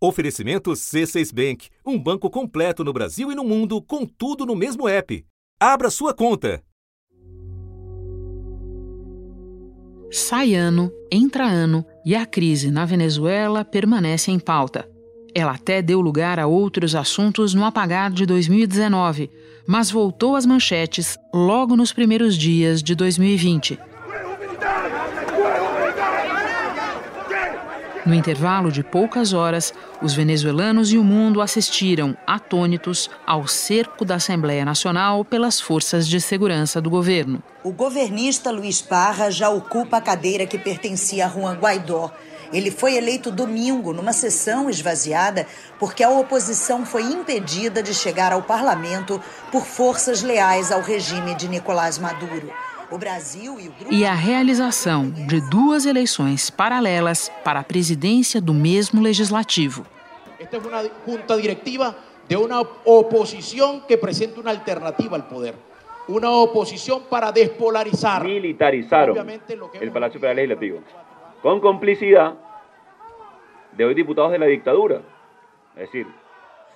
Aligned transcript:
Oferecimento 0.00 0.70
C6 0.70 1.34
Bank, 1.34 1.68
um 1.84 1.98
banco 1.98 2.30
completo 2.30 2.84
no 2.84 2.92
Brasil 2.92 3.32
e 3.32 3.34
no 3.34 3.42
mundo, 3.42 3.82
com 3.82 4.06
tudo 4.06 4.46
no 4.46 4.54
mesmo 4.54 4.88
app. 4.88 5.24
Abra 5.58 5.90
sua 5.90 6.14
conta. 6.14 6.62
Sai 10.08 10.54
ano, 10.54 10.92
entra 11.10 11.44
ano 11.44 11.84
e 12.04 12.14
a 12.14 12.24
crise 12.24 12.70
na 12.70 12.84
Venezuela 12.84 13.64
permanece 13.64 14.30
em 14.30 14.38
pauta. 14.38 14.88
Ela 15.34 15.52
até 15.52 15.82
deu 15.82 16.00
lugar 16.00 16.38
a 16.38 16.46
outros 16.46 16.94
assuntos 16.94 17.52
no 17.52 17.64
apagar 17.64 18.12
de 18.12 18.24
2019, 18.24 19.28
mas 19.66 19.90
voltou 19.90 20.36
às 20.36 20.46
manchetes 20.46 21.18
logo 21.34 21.76
nos 21.76 21.92
primeiros 21.92 22.38
dias 22.38 22.82
de 22.84 22.94
2020. 22.94 23.87
No 28.08 28.14
intervalo 28.14 28.72
de 28.72 28.82
poucas 28.82 29.34
horas, 29.34 29.70
os 30.00 30.14
venezuelanos 30.14 30.90
e 30.90 30.96
o 30.96 31.04
mundo 31.04 31.42
assistiram, 31.42 32.16
atônitos, 32.26 33.10
ao 33.26 33.46
cerco 33.46 34.02
da 34.02 34.14
Assembleia 34.14 34.64
Nacional 34.64 35.26
pelas 35.26 35.60
forças 35.60 36.08
de 36.08 36.18
segurança 36.18 36.80
do 36.80 36.88
governo. 36.88 37.42
O 37.62 37.70
governista 37.70 38.50
Luiz 38.50 38.80
Parra 38.80 39.30
já 39.30 39.50
ocupa 39.50 39.98
a 39.98 40.00
cadeira 40.00 40.46
que 40.46 40.56
pertencia 40.56 41.26
a 41.26 41.28
Juan 41.28 41.58
Guaidó. 41.58 42.10
Ele 42.50 42.70
foi 42.70 42.96
eleito 42.96 43.30
domingo 43.30 43.92
numa 43.92 44.14
sessão 44.14 44.70
esvaziada 44.70 45.46
porque 45.78 46.02
a 46.02 46.08
oposição 46.08 46.86
foi 46.86 47.02
impedida 47.02 47.82
de 47.82 47.92
chegar 47.92 48.32
ao 48.32 48.40
parlamento 48.40 49.20
por 49.52 49.66
forças 49.66 50.22
leais 50.22 50.72
ao 50.72 50.80
regime 50.80 51.34
de 51.34 51.46
Nicolás 51.46 51.98
Maduro. 51.98 52.50
O 52.90 52.96
Brasil 52.96 53.60
e 53.60 53.68
o 53.68 53.72
grupo... 53.72 53.92
E 53.92 54.04
a 54.06 54.14
realização 54.14 55.10
de 55.10 55.40
duas 55.50 55.84
eleições 55.84 56.48
paralelas 56.48 57.30
para 57.44 57.60
a 57.60 57.64
presidência 57.64 58.40
do 58.40 58.54
mesmo 58.54 59.02
legislativo. 59.02 59.84
Esta 60.40 60.56
é 60.56 60.58
uma 60.58 60.90
junta 61.06 61.40
diretiva 61.40 61.94
de 62.26 62.36
uma 62.36 62.60
oposição 62.84 63.80
que 63.80 63.94
apresenta 63.94 64.40
uma 64.40 64.50
alternativa 64.50 65.16
ao 65.16 65.22
poder. 65.22 65.54
Uma 66.08 66.30
oposição 66.30 67.00
para 67.00 67.30
despolarizar. 67.30 68.24
Militarizaram 68.24 69.12
o 69.12 69.92
Palácio 69.92 70.20
Legislativo 70.20 70.82
com 71.42 71.60
complicidade 71.60 72.36
de 73.72 73.84
hoy 73.84 73.94
diputados 73.94 74.32
de 74.32 74.38
la 74.38 74.46
dictadura. 74.46 75.02
Es 75.76 75.82
decir, 75.82 76.06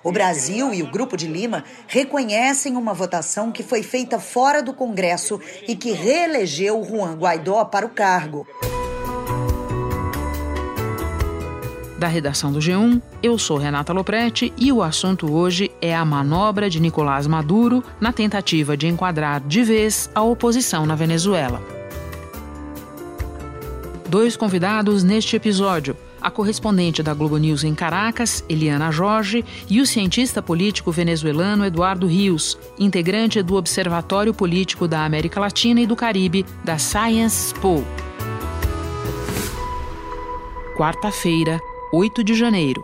o 0.03 0.11
Brasil 0.11 0.73
e 0.73 0.83
o 0.83 0.91
Grupo 0.91 1.15
de 1.15 1.27
Lima 1.27 1.63
reconhecem 1.87 2.75
uma 2.75 2.93
votação 2.93 3.51
que 3.51 3.63
foi 3.63 3.81
feita 3.81 4.19
fora 4.19 4.61
do 4.61 4.73
Congresso 4.73 5.39
e 5.67 5.75
que 5.75 5.91
reelegeu 5.91 6.83
Juan 6.83 7.15
Guaidó 7.15 7.63
para 7.65 7.85
o 7.85 7.89
cargo. 7.89 8.45
Da 11.97 12.09
redação 12.09 12.51
do 12.51 12.59
G1, 12.59 13.01
eu 13.21 13.37
sou 13.37 13.57
Renata 13.57 13.93
Loprete 13.93 14.51
e 14.57 14.73
o 14.73 14.83
assunto 14.83 15.31
hoje 15.31 15.71
é 15.79 15.95
a 15.95 16.03
manobra 16.03 16.69
de 16.69 16.81
Nicolás 16.81 17.25
Maduro 17.27 17.81
na 17.97 18.11
tentativa 18.11 18.75
de 18.75 18.87
enquadrar 18.87 19.39
de 19.39 19.63
vez 19.63 20.09
a 20.13 20.21
oposição 20.21 20.85
na 20.85 20.95
Venezuela. 20.95 21.61
Dois 24.09 24.35
convidados 24.35 25.01
neste 25.01 25.37
episódio 25.37 25.95
a 26.23 26.31
correspondente 26.31 27.03
da 27.03 27.13
Globo 27.13 27.37
News 27.37 27.65
em 27.65 27.75
Caracas, 27.75 28.43
Eliana 28.47 28.91
Jorge, 28.91 29.43
e 29.69 29.81
o 29.81 29.85
cientista 29.85 30.41
político 30.41 30.89
venezuelano 30.89 31.65
Eduardo 31.65 32.07
Rios, 32.07 32.57
integrante 32.79 33.43
do 33.43 33.55
Observatório 33.55 34.33
Político 34.33 34.87
da 34.87 35.03
América 35.03 35.39
Latina 35.39 35.81
e 35.81 35.85
do 35.85 35.95
Caribe 35.95 36.45
da 36.63 36.77
Science 36.77 37.53
Po. 37.55 37.83
Quarta-feira, 40.77 41.59
8 41.91 42.23
de 42.23 42.33
janeiro. 42.33 42.83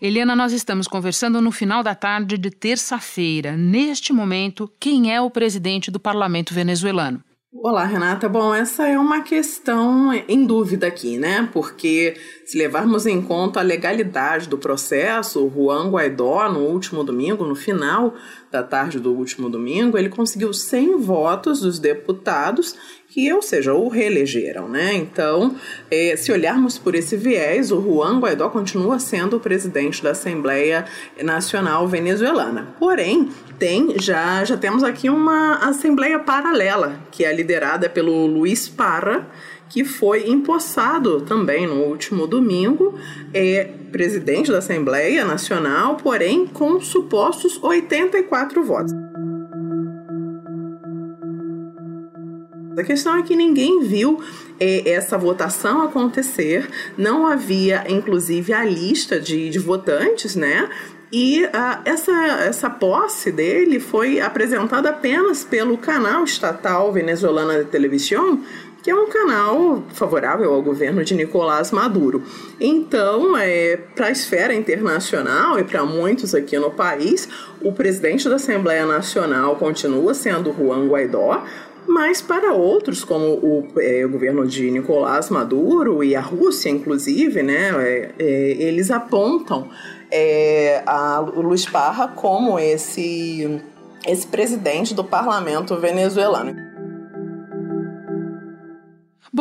Eliana, 0.00 0.36
nós 0.36 0.52
estamos 0.52 0.86
conversando 0.86 1.40
no 1.40 1.50
final 1.50 1.82
da 1.82 1.94
tarde 1.94 2.36
de 2.36 2.50
terça-feira. 2.50 3.56
Neste 3.56 4.12
momento, 4.12 4.70
quem 4.78 5.14
é 5.14 5.20
o 5.20 5.30
presidente 5.30 5.90
do 5.90 5.98
parlamento 5.98 6.52
venezuelano? 6.52 7.22
Olá, 7.64 7.84
Renata. 7.84 8.28
Bom, 8.28 8.52
essa 8.52 8.88
é 8.88 8.98
uma 8.98 9.20
questão 9.20 10.12
em 10.12 10.44
dúvida 10.44 10.88
aqui, 10.88 11.16
né? 11.16 11.48
Porque 11.52 12.16
se 12.44 12.58
levarmos 12.58 13.06
em 13.06 13.22
conta 13.22 13.60
a 13.60 13.62
legalidade 13.62 14.48
do 14.48 14.58
processo, 14.58 15.46
o 15.46 15.48
Juan 15.48 15.88
Guaidó, 15.88 16.50
no 16.50 16.58
último 16.58 17.04
domingo, 17.04 17.44
no 17.44 17.54
final 17.54 18.14
da 18.50 18.64
tarde 18.64 18.98
do 18.98 19.12
último 19.12 19.48
domingo, 19.48 19.96
ele 19.96 20.08
conseguiu 20.08 20.52
100 20.52 21.02
votos 21.02 21.60
dos 21.60 21.78
deputados 21.78 22.74
que, 23.12 23.30
ou 23.30 23.42
seja, 23.42 23.74
o 23.74 23.88
reelegeram, 23.88 24.66
né? 24.66 24.94
Então, 24.94 25.54
é, 25.90 26.16
se 26.16 26.32
olharmos 26.32 26.78
por 26.78 26.94
esse 26.94 27.14
viés, 27.14 27.70
o 27.70 27.78
Juan 27.78 28.18
Guaidó 28.18 28.48
continua 28.48 28.98
sendo 28.98 29.36
o 29.36 29.40
presidente 29.40 30.02
da 30.02 30.12
Assembleia 30.12 30.86
Nacional 31.22 31.86
Venezuelana. 31.86 32.74
Porém, 32.78 33.28
tem 33.58 33.98
já 34.00 34.42
já 34.46 34.56
temos 34.56 34.82
aqui 34.82 35.10
uma 35.10 35.56
assembleia 35.56 36.18
paralela 36.18 37.00
que 37.10 37.22
é 37.22 37.30
liderada 37.34 37.86
pelo 37.86 38.24
Luiz 38.24 38.66
Parra, 38.66 39.28
que 39.68 39.84
foi 39.84 40.30
empossado 40.30 41.20
também 41.20 41.66
no 41.66 41.82
último 41.82 42.26
domingo, 42.26 42.98
é 43.34 43.64
presidente 43.92 44.50
da 44.50 44.58
Assembleia 44.58 45.22
Nacional, 45.22 45.96
porém 45.96 46.46
com 46.46 46.80
supostos 46.80 47.62
84 47.62 48.64
votos. 48.64 49.11
A 52.76 52.82
questão 52.82 53.16
é 53.16 53.22
que 53.22 53.36
ninguém 53.36 53.82
viu 53.82 54.22
é, 54.58 54.90
essa 54.90 55.18
votação 55.18 55.82
acontecer, 55.82 56.68
não 56.96 57.26
havia, 57.26 57.84
inclusive, 57.88 58.52
a 58.52 58.64
lista 58.64 59.20
de, 59.20 59.50
de 59.50 59.58
votantes, 59.58 60.34
né? 60.34 60.70
E 61.12 61.44
uh, 61.44 61.82
essa, 61.84 62.12
essa 62.46 62.70
posse 62.70 63.30
dele 63.30 63.78
foi 63.78 64.18
apresentada 64.20 64.88
apenas 64.88 65.44
pelo 65.44 65.76
canal 65.76 66.24
estatal 66.24 66.90
venezuelana 66.90 67.58
de 67.58 67.66
televisão, 67.66 68.40
que 68.82 68.90
é 68.90 68.94
um 68.94 69.08
canal 69.08 69.84
favorável 69.92 70.52
ao 70.54 70.62
governo 70.62 71.04
de 71.04 71.14
Nicolás 71.14 71.70
Maduro. 71.70 72.22
Então, 72.58 73.36
é, 73.36 73.76
para 73.94 74.06
a 74.06 74.10
esfera 74.10 74.54
internacional 74.54 75.58
e 75.58 75.64
para 75.64 75.84
muitos 75.84 76.34
aqui 76.34 76.58
no 76.58 76.70
país, 76.70 77.28
o 77.60 77.72
presidente 77.72 78.28
da 78.28 78.36
Assembleia 78.36 78.86
Nacional 78.86 79.56
continua 79.56 80.14
sendo 80.14 80.52
Juan 80.52 80.88
Guaidó, 80.88 81.44
mas 81.92 82.22
para 82.22 82.54
outros, 82.54 83.04
como 83.04 83.34
o, 83.34 83.68
é, 83.78 84.04
o, 84.04 84.08
governo 84.08 84.46
de 84.46 84.70
Nicolás 84.70 85.28
Maduro 85.28 86.02
e 86.02 86.16
a 86.16 86.20
Rússia, 86.20 86.70
inclusive, 86.70 87.42
né, 87.42 87.70
é, 87.76 88.14
é, 88.18 88.24
eles 88.62 88.90
apontam 88.90 89.68
é, 90.10 90.82
a, 90.86 91.20
Luiz 91.20 91.66
Parra 91.66 92.08
como 92.08 92.58
esse, 92.58 93.60
esse 94.06 94.26
presidente 94.26 94.94
do 94.94 95.04
parlamento 95.04 95.76
venezuelano. 95.76 96.71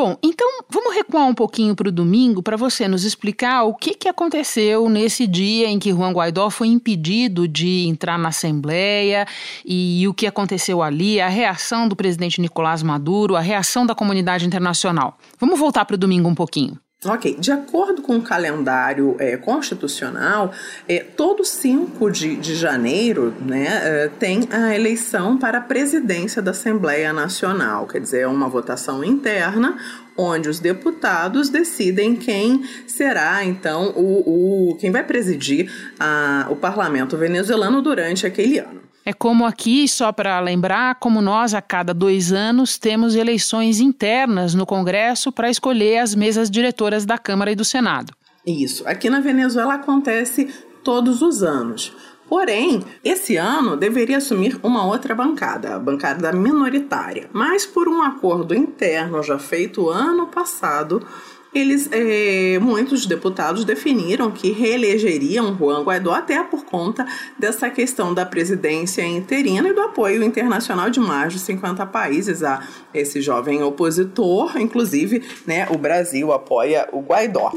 Bom, 0.03 0.17
então 0.23 0.47
vamos 0.67 0.95
recuar 0.95 1.27
um 1.27 1.33
pouquinho 1.35 1.75
para 1.75 1.87
o 1.87 1.91
domingo 1.91 2.41
para 2.41 2.57
você 2.57 2.87
nos 2.87 3.03
explicar 3.03 3.65
o 3.65 3.75
que, 3.75 3.93
que 3.93 4.09
aconteceu 4.09 4.89
nesse 4.89 5.27
dia 5.27 5.67
em 5.67 5.77
que 5.77 5.91
Juan 5.91 6.11
Guaidó 6.11 6.49
foi 6.49 6.69
impedido 6.69 7.47
de 7.47 7.85
entrar 7.87 8.17
na 8.17 8.29
Assembleia 8.29 9.27
e, 9.63 10.01
e 10.01 10.07
o 10.07 10.13
que 10.15 10.25
aconteceu 10.25 10.81
ali, 10.81 11.21
a 11.21 11.27
reação 11.27 11.87
do 11.87 11.95
presidente 11.95 12.41
Nicolás 12.41 12.81
Maduro, 12.81 13.35
a 13.35 13.41
reação 13.41 13.85
da 13.85 13.93
comunidade 13.93 14.43
internacional. 14.43 15.19
Vamos 15.39 15.59
voltar 15.59 15.85
para 15.85 15.93
o 15.93 15.99
domingo 15.99 16.27
um 16.27 16.33
pouquinho. 16.33 16.79
Ok, 17.03 17.35
de 17.39 17.51
acordo 17.51 18.03
com 18.03 18.17
o 18.17 18.21
calendário 18.21 19.15
é, 19.17 19.35
constitucional, 19.35 20.51
é, 20.87 20.99
todo 20.99 21.43
5 21.43 22.11
de, 22.11 22.35
de 22.35 22.53
janeiro 22.53 23.33
né, 23.41 23.65
é, 23.83 24.07
tem 24.19 24.47
a 24.51 24.75
eleição 24.75 25.35
para 25.35 25.57
a 25.57 25.61
presidência 25.61 26.43
da 26.43 26.51
Assembleia 26.51 27.11
Nacional, 27.11 27.87
quer 27.87 28.01
dizer, 28.01 28.19
é 28.19 28.27
uma 28.27 28.47
votação 28.47 29.03
interna 29.03 29.79
onde 30.21 30.49
os 30.49 30.59
deputados 30.59 31.49
decidem 31.49 32.15
quem 32.15 32.63
será 32.87 33.43
então 33.43 33.93
o, 33.95 34.71
o 34.71 34.75
quem 34.75 34.91
vai 34.91 35.03
presidir 35.03 35.71
a, 35.99 36.47
o 36.49 36.55
parlamento 36.55 37.17
venezuelano 37.17 37.81
durante 37.81 38.25
aquele 38.25 38.59
ano. 38.59 38.81
É 39.03 39.13
como 39.13 39.45
aqui, 39.45 39.87
só 39.87 40.11
para 40.11 40.39
lembrar, 40.39 40.95
como 40.95 41.21
nós 41.21 41.55
a 41.55 41.61
cada 41.61 41.91
dois 41.91 42.31
anos 42.31 42.77
temos 42.77 43.15
eleições 43.15 43.79
internas 43.79 44.53
no 44.53 44.65
Congresso 44.65 45.31
para 45.31 45.49
escolher 45.49 45.97
as 45.97 46.13
mesas 46.13 46.51
diretoras 46.51 47.03
da 47.03 47.17
Câmara 47.17 47.51
e 47.51 47.55
do 47.55 47.65
Senado. 47.65 48.13
Isso. 48.45 48.87
Aqui 48.87 49.09
na 49.09 49.19
Venezuela 49.19 49.75
acontece 49.75 50.47
todos 50.83 51.21
os 51.23 51.41
anos. 51.41 51.93
Porém, 52.31 52.81
esse 53.03 53.35
ano 53.35 53.75
deveria 53.75 54.15
assumir 54.15 54.57
uma 54.63 54.85
outra 54.85 55.13
bancada, 55.13 55.75
a 55.75 55.79
bancada 55.79 56.31
minoritária. 56.31 57.29
Mas 57.33 57.65
por 57.65 57.89
um 57.89 58.01
acordo 58.01 58.55
interno 58.55 59.21
já 59.21 59.37
feito 59.37 59.89
ano 59.89 60.27
passado, 60.27 61.05
eles, 61.53 61.89
é, 61.91 62.57
muitos 62.59 63.05
deputados 63.05 63.65
definiram 63.65 64.31
que 64.31 64.49
reelegeriam 64.49 65.53
Juan 65.57 65.83
Guaidó 65.83 66.13
até 66.13 66.41
por 66.41 66.63
conta 66.63 67.05
dessa 67.37 67.69
questão 67.69 68.13
da 68.13 68.25
presidência 68.25 69.05
interina 69.05 69.67
e 69.67 69.73
do 69.73 69.81
apoio 69.81 70.23
internacional 70.23 70.89
de 70.89 71.01
mais 71.01 71.33
de 71.33 71.39
50 71.39 71.85
países 71.87 72.43
a 72.43 72.65
esse 72.93 73.19
jovem 73.19 73.61
opositor. 73.61 74.57
Inclusive, 74.57 75.21
né, 75.45 75.67
o 75.69 75.77
Brasil 75.77 76.31
apoia 76.31 76.87
o 76.93 77.01
Guaidó. 77.01 77.51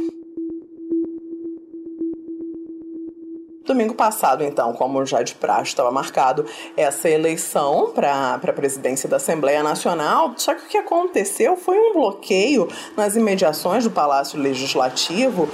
Domingo 3.64 3.94
passado, 3.94 4.44
então, 4.44 4.74
como 4.74 5.06
já 5.06 5.22
de 5.22 5.34
praxe 5.34 5.70
estava 5.70 5.90
marcado 5.90 6.44
essa 6.76 7.08
eleição 7.08 7.92
para 7.94 8.34
a 8.34 8.52
presidência 8.52 9.08
da 9.08 9.16
Assembleia 9.16 9.62
Nacional, 9.62 10.34
só 10.36 10.54
que 10.54 10.66
o 10.66 10.68
que 10.68 10.76
aconteceu 10.76 11.56
foi 11.56 11.78
um 11.78 11.94
bloqueio 11.94 12.68
nas 12.94 13.16
imediações 13.16 13.84
do 13.84 13.90
Palácio 13.90 14.38
Legislativo 14.38 15.48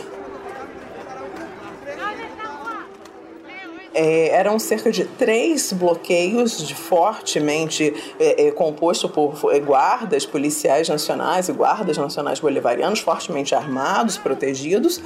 É, 4.03 4.29
eram 4.29 4.59
cerca 4.59 4.91
de 4.91 5.05
três 5.05 5.75
bloqueios 5.75 6.57
de 6.67 6.75
fortemente 6.75 7.93
é, 8.19 8.47
é, 8.47 8.51
composto 8.51 9.11
por 9.11 9.55
é, 9.55 9.61
guardas 9.61 10.25
policiais 10.25 10.89
nacionais 10.89 11.51
e 11.51 11.53
guardas 11.53 11.99
nacionais 11.99 12.41
bolivarianos 12.41 13.01
fortemente 13.01 13.55
armados, 13.55 14.17
protegidos, 14.17 15.03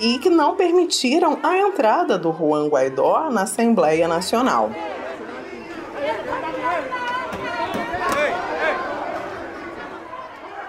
e 0.00 0.18
que 0.18 0.30
não 0.30 0.56
permitiram 0.56 1.38
a 1.42 1.58
entrada 1.58 2.16
do 2.16 2.32
Juan 2.32 2.68
Guaidó 2.68 3.28
na 3.28 3.42
Assembleia 3.42 4.08
Nacional. 4.08 4.70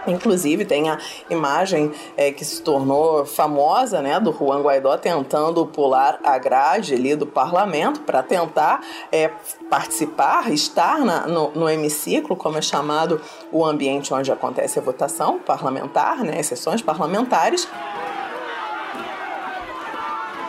Inclusive, 0.10 0.66
tem 0.66 0.90
a 0.90 0.98
imagem 1.30 1.92
é, 2.18 2.32
que 2.32 2.44
se 2.44 2.62
tornou 2.62 3.26
famosa 3.26 4.02
né, 4.02 4.20
do 4.20 4.32
Juan 4.32 4.62
Guaidó 4.62 4.98
tentando 4.98 5.66
pular 5.66 6.20
a 6.24 6.38
grade 6.38 6.94
ali 6.94 7.16
do 7.16 7.26
parlamento 7.26 8.02
para 8.02 8.24
tentar 8.24 8.82
é, 9.12 9.32
participar, 9.70 10.52
estar 10.52 11.00
na, 11.00 11.28
no, 11.28 11.52
no, 11.52 11.70
hemiciclo, 11.70 12.36
como 12.36 12.58
é 12.58 12.62
chamado 12.62 13.22
o 13.52 13.66
ambiente 13.66 14.14
onde 14.14 14.32
acontece 14.32 14.80
a 14.80 14.82
votação 14.82 15.40
parlamentar, 15.40 16.24
né, 16.24 16.40
as 16.40 16.48
sessões 16.48 16.82
parlamentares. 16.82 17.68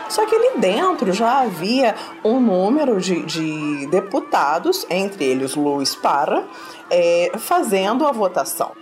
Só 0.09 0.25
que 0.25 0.35
ali 0.35 0.59
dentro 0.59 1.13
já 1.13 1.39
havia 1.39 1.95
um 2.21 2.37
número 2.37 2.99
de, 2.99 3.23
de 3.23 3.87
deputados, 3.87 4.85
entre 4.89 5.23
eles 5.23 5.55
Luiz 5.55 5.95
Parra, 5.95 6.43
é, 6.89 7.31
fazendo 7.37 8.05
a 8.05 8.11
votação. 8.11 8.80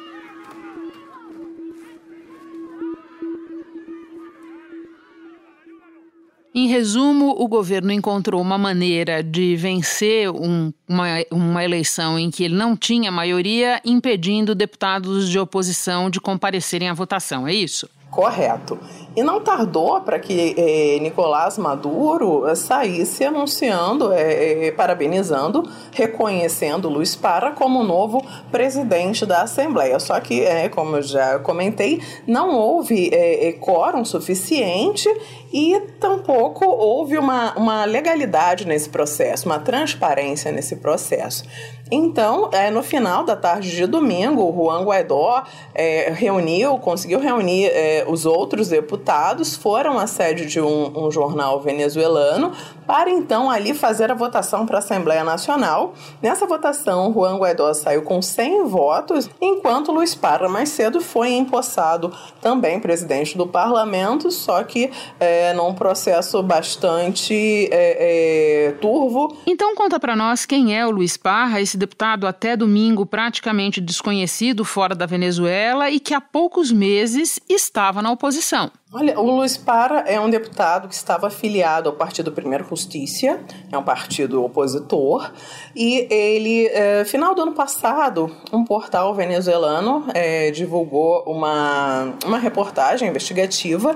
Em 6.59 6.67
resumo, 6.67 7.35
o 7.39 7.47
governo 7.47 7.89
encontrou 7.89 8.41
uma 8.41 8.57
maneira 8.57 9.23
de 9.23 9.55
vencer 9.55 10.29
um, 10.29 10.73
uma, 10.89 11.05
uma 11.31 11.63
eleição 11.63 12.19
em 12.19 12.29
que 12.29 12.43
ele 12.43 12.53
não 12.53 12.75
tinha 12.75 13.09
maioria, 13.09 13.79
impedindo 13.85 14.53
deputados 14.53 15.29
de 15.29 15.39
oposição 15.39 16.09
de 16.09 16.19
comparecerem 16.19 16.89
à 16.89 16.93
votação. 16.93 17.47
É 17.47 17.53
isso? 17.53 17.87
Correto. 18.11 18.79
E 19.15 19.21
não 19.21 19.39
tardou 19.39 20.01
para 20.01 20.17
que 20.17 20.55
eh, 20.57 20.99
Nicolás 20.99 21.59
Maduro 21.59 22.43
saísse 22.55 23.23
anunciando, 23.23 24.11
eh, 24.11 24.67
eh, 24.67 24.71
parabenizando, 24.71 25.63
reconhecendo 25.91 26.89
Luiz 26.89 27.15
Para 27.15 27.51
como 27.51 27.83
novo 27.83 28.25
presidente 28.51 29.25
da 29.27 29.43
Assembleia. 29.43 29.99
Só 29.99 30.19
que, 30.19 30.41
eh, 30.41 30.69
como 30.69 30.97
eu 30.97 31.03
já 31.03 31.37
comentei, 31.39 32.01
não 32.25 32.55
houve 32.55 33.09
eh, 33.13 33.53
quórum 33.59 34.03
suficiente 34.03 35.07
e 35.51 35.79
tampouco 35.99 36.65
houve 36.65 37.17
uma, 37.17 37.53
uma 37.55 37.85
legalidade 37.85 38.67
nesse 38.67 38.89
processo, 38.89 39.45
uma 39.45 39.59
transparência 39.59 40.51
nesse 40.51 40.75
processo. 40.75 41.43
Então, 41.91 42.49
é, 42.51 42.69
no 42.69 42.83
final 42.83 43.23
da 43.23 43.35
tarde 43.35 43.71
de 43.71 43.87
domingo, 43.87 44.43
o 44.43 44.53
Juan 44.53 44.83
Guaidó 44.83 45.43
é, 45.73 46.11
reuniu, 46.11 46.77
conseguiu 46.77 47.19
reunir 47.19 47.65
é, 47.65 48.05
os 48.07 48.27
outros 48.27 48.67
deputados, 48.67 49.55
foram 49.55 49.97
à 49.97 50.05
sede 50.05 50.45
de 50.45 50.61
um, 50.61 51.05
um, 51.05 51.11
jornal 51.11 51.59
venezuelano 51.59 52.51
para 52.85 53.09
então 53.09 53.49
ali 53.49 53.73
fazer 53.73 54.11
a 54.11 54.13
votação 54.13 54.67
para 54.67 54.77
a 54.77 54.79
Assembleia 54.79 55.23
Nacional. 55.23 55.93
Nessa 56.21 56.45
votação, 56.45 57.11
Juan 57.11 57.37
Guaidó 57.37 57.73
saiu 57.73 58.03
com 58.03 58.21
100 58.21 58.65
votos, 58.65 59.29
enquanto 59.41 59.91
Luiz 59.91 60.13
Parra 60.13 60.47
mais 60.47 60.69
cedo 60.69 61.01
foi 61.01 61.33
empossado 61.33 62.13
também 62.39 62.79
presidente 62.79 63.35
do 63.35 63.47
parlamento, 63.47 64.29
só 64.29 64.63
que 64.63 64.91
é, 65.19 65.38
num 65.53 65.73
processo 65.73 66.41
bastante 66.43 67.69
é, 67.71 68.67
é, 68.69 68.71
turvo. 68.73 69.37
Então 69.45 69.75
conta 69.75 69.99
para 69.99 70.15
nós 70.15 70.45
quem 70.45 70.77
é 70.77 70.85
o 70.85 70.91
Luiz 70.91 71.17
Parra, 71.17 71.61
esse 71.61 71.77
deputado 71.77 72.27
até 72.27 72.55
domingo 72.55 73.05
praticamente 73.05 73.81
desconhecido 73.81 74.63
fora 74.63 74.95
da 74.95 75.05
Venezuela 75.05 75.89
e 75.89 75.99
que 75.99 76.13
há 76.13 76.21
poucos 76.21 76.71
meses 76.71 77.39
estava 77.49 78.01
na 78.01 78.11
oposição. 78.11 78.71
Olha, 78.91 79.19
o 79.19 79.23
Luiz 79.23 79.55
Para 79.55 79.99
é 79.99 80.19
um 80.19 80.31
deputado 80.31 80.87
que 80.87 80.95
estava 80.95 81.27
afiliado 81.27 81.89
ao 81.89 81.95
Partido 81.95 82.31
Primeiro 82.31 82.67
Justiça, 82.67 83.39
é 83.71 83.77
um 83.77 83.83
partido 83.83 84.43
opositor, 84.43 85.31
e 85.75 86.07
ele, 86.09 86.65
é, 86.69 87.05
final 87.05 87.35
do 87.35 87.43
ano 87.43 87.51
passado, 87.51 88.35
um 88.51 88.65
portal 88.65 89.13
venezuelano 89.13 90.05
é, 90.11 90.49
divulgou 90.49 91.21
uma, 91.27 92.15
uma 92.25 92.39
reportagem 92.39 93.07
investigativa 93.07 93.93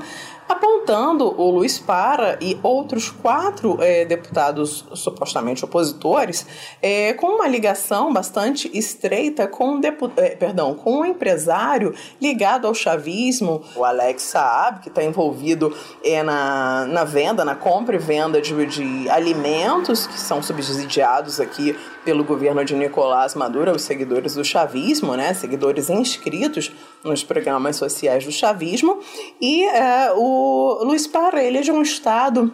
apontando 0.48 1.26
o 1.40 1.50
Luiz 1.50 1.80
Para 1.80 2.38
e 2.42 2.60
outros 2.62 3.10
quatro 3.10 3.78
é, 3.82 4.06
deputados 4.06 4.86
supostamente 4.94 5.64
opositores 5.64 6.46
é, 6.82 7.14
com 7.14 7.28
uma 7.28 7.48
ligação 7.48 8.12
bastante 8.12 8.70
estreita 8.78 9.48
com, 9.48 9.80
é, 10.18 10.30
perdão, 10.36 10.76
com 10.76 11.00
um 11.00 11.06
empresário 11.06 11.94
ligado 12.22 12.68
ao 12.68 12.74
chavismo, 12.74 13.64
o 13.76 13.84
Alex 13.84 14.24
Saab, 14.24 14.82
que 14.82 14.90
está 14.90 15.04
envolvido 15.04 15.76
é, 16.04 16.22
na, 16.24 16.86
na 16.86 17.04
venda, 17.04 17.46
na 17.46 17.56
compra 17.56 17.96
e 17.96 18.00
venda 18.00 18.42
de, 18.42 18.66
de 18.66 19.10
alimentos 19.10 20.08
que 20.08 20.20
são 20.20 20.42
subsidiados 20.42 21.40
aqui 21.40 21.78
pelo 22.04 22.24
governo 22.24 22.64
de 22.66 22.76
Nicolás 22.76 23.36
Maduro, 23.36 23.72
os 23.72 23.84
seguidores 23.84 24.36
do 24.36 24.44
chavismo, 24.44 25.16
né, 25.16 25.34
seguidores 25.34 25.90
inscritos 25.90 26.72
nos 27.04 27.24
programas 27.24 27.76
sociais 27.76 28.26
do 28.26 28.32
chavismo, 28.32 29.00
e 29.42 29.64
é, 29.64 30.14
o 30.16 30.84
Luiz 30.84 31.08
Parra, 31.08 31.42
ele 31.42 31.58
é 31.58 31.62
de 31.62 31.72
um 31.72 31.82
estado 31.82 32.52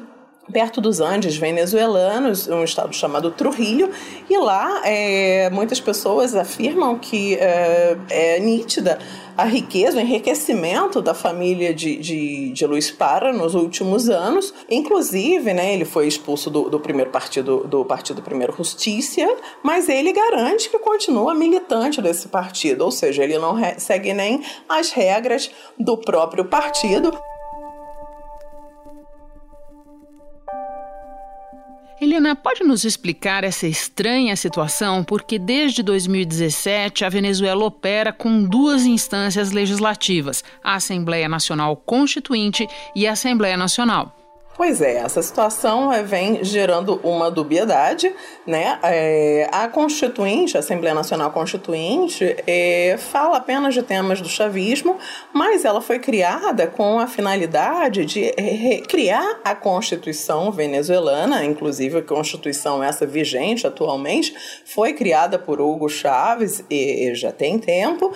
perto 0.51 0.81
dos 0.81 0.99
Andes 0.99 1.37
venezuelanos, 1.37 2.47
um 2.47 2.63
estado 2.63 2.93
chamado 2.93 3.31
Trujillo, 3.31 3.89
e 4.29 4.37
lá 4.37 4.81
é, 4.83 5.49
muitas 5.51 5.79
pessoas 5.79 6.35
afirmam 6.35 6.97
que 6.97 7.35
é, 7.35 7.97
é 8.09 8.39
nítida 8.39 8.99
a 9.39 9.45
riqueza, 9.45 9.97
o 9.97 10.01
enriquecimento 10.01 11.01
da 11.01 11.13
família 11.13 11.73
de, 11.73 11.95
de, 11.95 12.51
de 12.51 12.67
Luiz 12.67 12.91
Para 12.91 13.31
nos 13.31 13.55
últimos 13.55 14.09
anos. 14.09 14.53
Inclusive, 14.69 15.53
né, 15.53 15.73
ele 15.73 15.85
foi 15.85 16.07
expulso 16.07 16.49
do, 16.49 16.69
do 16.69 16.77
primeiro 16.77 17.09
partido, 17.09 17.65
do 17.65 17.85
Partido 17.85 18.21
Primeiro 18.21 18.53
Justiça, 18.53 19.25
mas 19.63 19.87
ele 19.87 20.11
garante 20.11 20.69
que 20.69 20.77
continua 20.79 21.33
militante 21.33 22.01
desse 22.01 22.27
partido, 22.27 22.83
ou 22.83 22.91
seja, 22.91 23.23
ele 23.23 23.37
não 23.37 23.55
segue 23.77 24.13
nem 24.13 24.43
as 24.67 24.91
regras 24.91 25.49
do 25.77 25.97
próprio 25.97 26.43
partido. 26.43 27.17
Helena, 32.19 32.35
pode 32.35 32.65
nos 32.65 32.83
explicar 32.83 33.45
essa 33.45 33.65
estranha 33.65 34.35
situação? 34.35 35.05
Porque 35.05 35.39
desde 35.39 35.81
2017 35.81 37.05
a 37.05 37.09
Venezuela 37.09 37.63
opera 37.63 38.11
com 38.11 38.43
duas 38.43 38.85
instâncias 38.85 39.53
legislativas: 39.53 40.43
a 40.61 40.75
Assembleia 40.75 41.29
Nacional 41.29 41.77
Constituinte 41.77 42.67
e 42.93 43.07
a 43.07 43.13
Assembleia 43.13 43.55
Nacional. 43.55 44.18
Pois 44.59 44.81
é, 44.81 44.97
essa 44.97 45.21
situação 45.21 45.93
é, 45.93 46.03
vem 46.03 46.43
gerando 46.43 46.99
uma 47.01 47.31
dubiedade, 47.31 48.13
né? 48.45 48.77
É, 48.83 49.47
a 49.53 49.69
Constituinte, 49.69 50.57
a 50.57 50.59
Assembleia 50.59 50.93
Nacional 50.93 51.31
Constituinte, 51.31 52.35
é, 52.45 52.97
fala 52.97 53.37
apenas 53.37 53.73
de 53.73 53.81
temas 53.81 54.19
do 54.19 54.27
chavismo, 54.27 54.97
mas 55.31 55.63
ela 55.63 55.79
foi 55.79 55.97
criada 55.97 56.67
com 56.67 56.99
a 56.99 57.07
finalidade 57.07 58.03
de 58.03 58.33
criar 58.89 59.39
a 59.45 59.55
Constituição 59.55 60.51
venezuelana, 60.51 61.45
inclusive 61.45 61.99
a 61.99 62.03
Constituição 62.03 62.83
essa 62.83 63.05
vigente 63.05 63.65
atualmente, 63.65 64.35
foi 64.65 64.91
criada 64.91 65.39
por 65.39 65.61
Hugo 65.61 65.87
Chávez 65.87 66.65
e, 66.69 67.15
já 67.15 67.31
tem 67.31 67.57
tempo, 67.57 68.11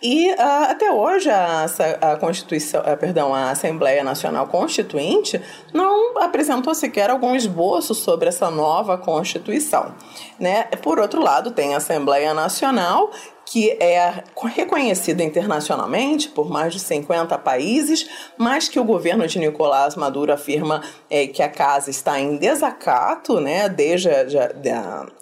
e 0.00 0.30
uh, 0.30 0.70
até 0.70 0.92
hoje 0.92 1.28
a, 1.28 1.66
a 2.00 2.16
Constituição, 2.18 2.84
perdão, 3.00 3.34
a 3.34 3.50
Assembleia 3.50 4.04
Nacional 4.04 4.46
Constituinte 4.46 5.42
não 5.74 5.87
não 5.88 6.18
apresentou 6.22 6.74
sequer 6.74 7.08
algum 7.08 7.34
esboço 7.34 7.94
sobre 7.94 8.28
essa 8.28 8.50
nova 8.50 8.98
Constituição. 8.98 9.94
Né? 10.38 10.64
Por 10.82 10.98
outro 10.98 11.22
lado, 11.22 11.50
tem 11.50 11.74
a 11.74 11.78
Assembleia 11.78 12.34
Nacional, 12.34 13.10
que 13.46 13.70
é 13.80 14.22
reconhecida 14.54 15.22
internacionalmente 15.22 16.28
por 16.28 16.50
mais 16.50 16.74
de 16.74 16.80
50 16.80 17.38
países, 17.38 18.06
mas 18.36 18.68
que 18.68 18.78
o 18.78 18.84
governo 18.84 19.26
de 19.26 19.38
Nicolás 19.38 19.96
Maduro 19.96 20.30
afirma 20.30 20.82
é, 21.08 21.26
que 21.26 21.42
a 21.42 21.48
casa 21.48 21.88
está 21.88 22.20
em 22.20 22.36
desacato 22.36 23.40
né, 23.40 23.66
desde 23.66 24.10
a, 24.10 24.26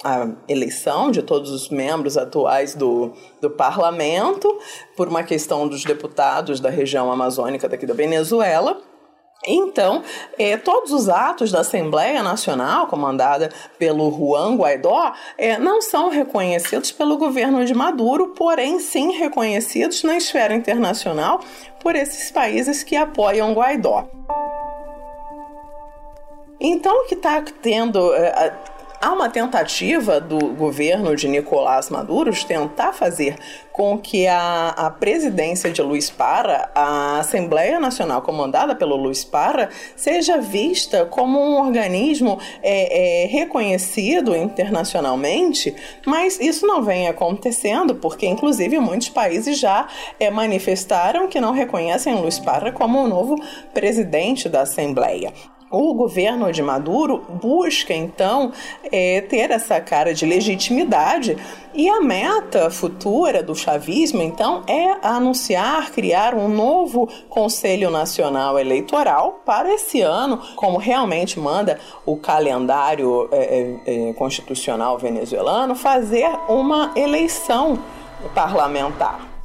a, 0.03 0.23
a 0.23 0.29
eleição 0.49 1.13
de 1.13 1.23
todos 1.23 1.53
os 1.53 1.69
membros 1.69 2.19
atuais 2.19 2.75
do, 2.75 3.13
do 3.41 3.49
parlamento, 3.49 4.59
por 4.97 5.07
uma 5.07 5.23
questão 5.23 5.69
dos 5.69 5.85
deputados 5.85 6.59
da 6.59 6.71
região 6.71 7.13
amazônica 7.13 7.69
daqui 7.69 7.87
da 7.87 7.95
Venezuela. 7.95 8.83
Então, 9.45 10.03
eh, 10.39 10.57
todos 10.57 10.91
os 10.93 11.09
atos 11.09 11.53
da 11.53 11.61
Assembleia 11.61 12.23
Nacional, 12.23 12.87
comandada 12.87 13.51
pelo 13.79 14.11
Juan 14.11 14.57
Guaidó, 14.57 15.13
eh, 15.39 15.59
não 15.59 15.81
são 15.81 16.09
reconhecidos 16.09 16.91
pelo 16.91 17.17
governo 17.17 17.65
de 17.65 17.75
Maduro, 17.75 18.29
porém 18.29 18.81
sim 18.81 19.13
reconhecidos 19.13 20.03
na 20.03 20.17
esfera 20.17 20.55
internacional 20.55 21.41
por 21.81 21.95
esses 21.95 22.31
países 22.31 22.83
que 22.83 22.97
apoiam 22.97 23.53
Guaidó. 23.53 24.09
Então, 26.59 27.05
o 27.05 27.07
que 27.07 27.15
está 27.15 27.43
tendo. 27.63 28.15
Eh, 28.15 28.53
há 29.01 29.13
uma 29.13 29.29
tentativa 29.29 30.21
do 30.21 30.39
governo 30.55 31.15
de 31.15 31.29
Nicolás 31.29 31.91
Maduro 31.91 32.31
de 32.31 32.45
tentar 32.47 32.93
fazer 32.93 33.37
com 33.73 33.99
que 33.99 34.27
a, 34.27 34.69
a 34.71 34.91
presidência 34.91 35.71
de 35.71 35.83
Luiz 35.83 36.09
Parra, 36.09 36.71
a 36.75 37.19
Assembleia 37.19 37.79
Nacional 37.79 38.23
comandada 38.23 38.75
pelo 38.75 38.97
Luiz 38.97 39.23
Parra, 39.23 39.69
seja 39.95 40.39
vista 40.39 41.05
como 41.05 41.39
um 41.39 41.61
organismo 41.61 42.39
é, 42.63 43.25
é, 43.25 43.27
reconhecido 43.27 44.35
internacionalmente, 44.35 45.75
mas 46.07 46.41
isso 46.41 46.67
não 46.67 46.83
vem 46.83 47.07
acontecendo, 47.07 47.95
porque 47.97 48.27
inclusive 48.27 48.79
muitos 48.79 49.11
países 49.11 49.59
já 49.59 49.87
é, 50.19 50.31
manifestaram 50.31 51.29
que 51.29 51.41
não 51.41 51.53
reconhecem 51.53 52.15
Luiz 52.15 52.39
Parra 52.39 52.73
como 52.73 53.03
o 53.03 53.09
novo 53.09 53.37
presidente 53.75 54.49
da 54.49 54.63
Assembleia. 54.63 55.33
O 55.79 55.93
governo 55.93 56.51
de 56.51 56.63
Maduro 56.63 57.23
busca 57.29 57.93
então 57.93 58.51
é, 58.91 59.21
ter 59.21 59.51
essa 59.51 59.79
cara 59.79 60.15
de 60.15 60.25
legitimidade 60.25 61.37
e 61.75 61.87
a 61.87 62.01
meta 62.01 62.71
futura 62.71 63.43
do 63.43 63.55
chavismo 63.55 64.23
então 64.23 64.63
é 64.67 64.97
anunciar 65.07 65.91
criar 65.91 66.35
um 66.35 66.49
novo 66.49 67.07
Conselho 67.29 67.91
Nacional 67.91 68.59
Eleitoral 68.59 69.43
para 69.45 69.71
esse 69.75 70.01
ano, 70.01 70.41
como 70.57 70.79
realmente 70.79 71.39
manda 71.39 71.79
o 72.07 72.17
calendário 72.17 73.29
é, 73.31 73.79
é, 73.87 74.09
é 74.09 74.13
constitucional 74.15 74.97
venezuelano, 74.97 75.75
fazer 75.75 76.31
uma 76.49 76.93
eleição 76.97 77.79
parlamentar. 78.35 79.36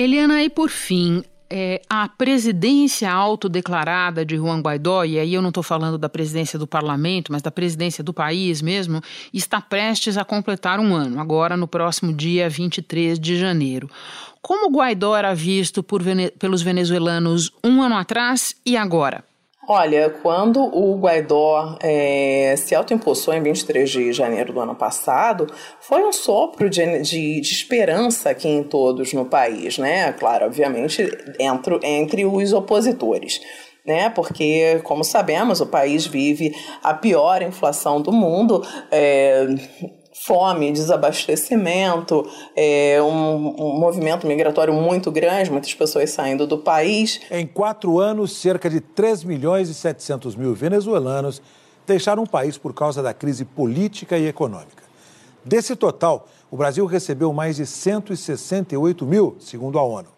Eliana, 0.00 0.44
e 0.44 0.48
por 0.48 0.70
fim, 0.70 1.24
é, 1.50 1.82
a 1.90 2.08
presidência 2.08 3.10
autodeclarada 3.10 4.24
de 4.24 4.36
Juan 4.36 4.60
Guaidó, 4.60 5.04
e 5.04 5.18
aí 5.18 5.34
eu 5.34 5.42
não 5.42 5.48
estou 5.48 5.64
falando 5.64 5.98
da 5.98 6.08
presidência 6.08 6.56
do 6.56 6.68
parlamento, 6.68 7.32
mas 7.32 7.42
da 7.42 7.50
presidência 7.50 8.04
do 8.04 8.14
país 8.14 8.62
mesmo, 8.62 9.02
está 9.34 9.60
prestes 9.60 10.16
a 10.16 10.24
completar 10.24 10.78
um 10.78 10.94
ano, 10.94 11.20
agora 11.20 11.56
no 11.56 11.66
próximo 11.66 12.12
dia 12.12 12.48
23 12.48 13.18
de 13.18 13.36
janeiro. 13.36 13.90
Como 14.40 14.70
Guaidó 14.70 15.16
era 15.16 15.34
visto 15.34 15.82
por, 15.82 16.00
pelos 16.38 16.62
venezuelanos 16.62 17.50
um 17.64 17.82
ano 17.82 17.96
atrás 17.96 18.54
e 18.64 18.76
agora? 18.76 19.24
Olha, 19.70 20.08
quando 20.22 20.62
o 20.62 20.96
Guaidó 20.96 21.76
é, 21.82 22.54
se 22.56 22.74
autoimpulsou 22.74 23.34
em 23.34 23.42
23 23.42 23.90
de 23.90 24.12
janeiro 24.14 24.50
do 24.50 24.60
ano 24.60 24.74
passado, 24.74 25.46
foi 25.78 26.02
um 26.02 26.10
sopro 26.10 26.70
de, 26.70 27.02
de, 27.02 27.38
de, 27.42 27.52
esperança 27.52 28.30
aqui 28.30 28.48
em 28.48 28.62
todos 28.62 29.12
no 29.12 29.26
país, 29.26 29.76
né? 29.76 30.10
Claro, 30.14 30.46
obviamente, 30.46 31.06
entre, 31.38 31.80
entre 31.82 32.24
os 32.24 32.54
opositores. 32.54 33.42
Né? 33.84 34.08
Porque, 34.08 34.80
como 34.84 35.04
sabemos, 35.04 35.60
o 35.60 35.66
país 35.66 36.06
vive 36.06 36.50
a 36.82 36.94
pior 36.94 37.42
inflação 37.42 38.00
do 38.00 38.10
mundo. 38.10 38.66
É, 38.90 39.48
fome, 40.24 40.72
desabastecimento, 40.72 42.26
é, 42.54 43.00
um, 43.02 43.54
um, 43.58 43.78
movimento 43.78 44.26
migratório 44.26 44.74
muito 44.74 45.10
grande, 45.10 45.50
muitas 45.50 45.72
pessoas 45.74 46.10
saindo 46.10 46.46
do 46.46 46.58
país. 46.58 47.20
Em 47.30 47.46
quatro 47.46 47.98
anos, 47.98 48.36
cerca 48.36 48.68
de 48.68 48.80
3 48.80 49.24
milhões 49.24 49.68
e 49.68 49.74
700 49.74 50.34
mil 50.34 50.54
venezuelanos 50.54 51.40
deixaram 51.86 52.22
o 52.22 52.28
país 52.28 52.58
por 52.58 52.74
causa 52.74 53.02
da 53.02 53.14
crise 53.14 53.44
política 53.44 54.18
e 54.18 54.26
econômica. 54.26 54.82
Desse 55.44 55.74
total, 55.74 56.26
o 56.50 56.56
Brasil 56.56 56.84
recebeu 56.84 57.32
mais 57.32 57.56
de 57.56 57.64
168 57.64 59.06
mil, 59.06 59.36
segundo 59.38 59.78
a 59.78 59.82
ONU. 59.82 60.17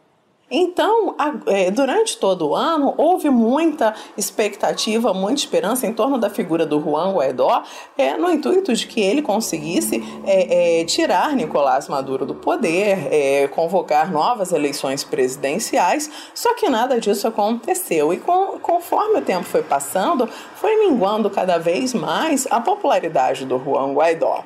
Então, 0.50 1.14
é, 1.46 1.70
durante 1.70 2.18
todo 2.18 2.48
o 2.48 2.56
ano, 2.56 2.92
houve 2.96 3.30
muita 3.30 3.94
expectativa, 4.16 5.14
muita 5.14 5.40
esperança 5.40 5.86
em 5.86 5.92
torno 5.92 6.18
da 6.18 6.28
figura 6.28 6.66
do 6.66 6.80
Juan 6.80 7.12
Guaidó, 7.12 7.62
é, 7.96 8.16
no 8.16 8.30
intuito 8.30 8.74
de 8.74 8.86
que 8.86 9.00
ele 9.00 9.22
conseguisse 9.22 10.02
é, 10.26 10.80
é, 10.80 10.84
tirar 10.84 11.36
Nicolás 11.36 11.88
Maduro 11.88 12.26
do 12.26 12.34
poder, 12.34 13.08
é, 13.12 13.48
convocar 13.48 14.10
novas 14.10 14.52
eleições 14.52 15.04
presidenciais, 15.04 16.10
só 16.34 16.54
que 16.54 16.68
nada 16.68 17.00
disso 17.00 17.28
aconteceu. 17.28 18.12
E 18.12 18.16
com, 18.16 18.58
conforme 18.58 19.20
o 19.20 19.22
tempo 19.22 19.44
foi 19.44 19.62
passando, 19.62 20.28
foi 20.56 20.76
minguando 20.80 21.30
cada 21.30 21.58
vez 21.58 21.94
mais 21.94 22.48
a 22.50 22.60
popularidade 22.60 23.44
do 23.44 23.56
Juan 23.58 23.92
Guaidó. 23.92 24.44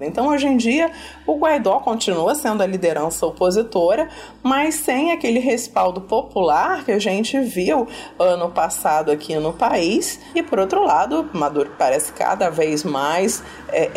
Então, 0.00 0.28
hoje 0.28 0.46
em 0.46 0.56
dia, 0.56 0.90
o 1.26 1.36
Guaidó 1.36 1.80
continua 1.80 2.34
sendo 2.34 2.62
a 2.62 2.66
liderança 2.66 3.26
opositora, 3.26 4.08
mas 4.42 4.76
sem 4.76 5.12
aquele 5.12 5.40
respaldo 5.40 6.00
popular 6.00 6.84
que 6.84 6.92
a 6.92 6.98
gente 6.98 7.38
viu 7.40 7.86
ano 8.18 8.50
passado 8.50 9.10
aqui 9.10 9.34
no 9.36 9.52
país. 9.52 10.20
E, 10.34 10.42
por 10.42 10.58
outro 10.58 10.84
lado, 10.84 11.28
Maduro 11.32 11.72
parece 11.76 12.12
cada 12.12 12.48
vez 12.48 12.84
mais 12.84 13.42
é, 13.68 13.90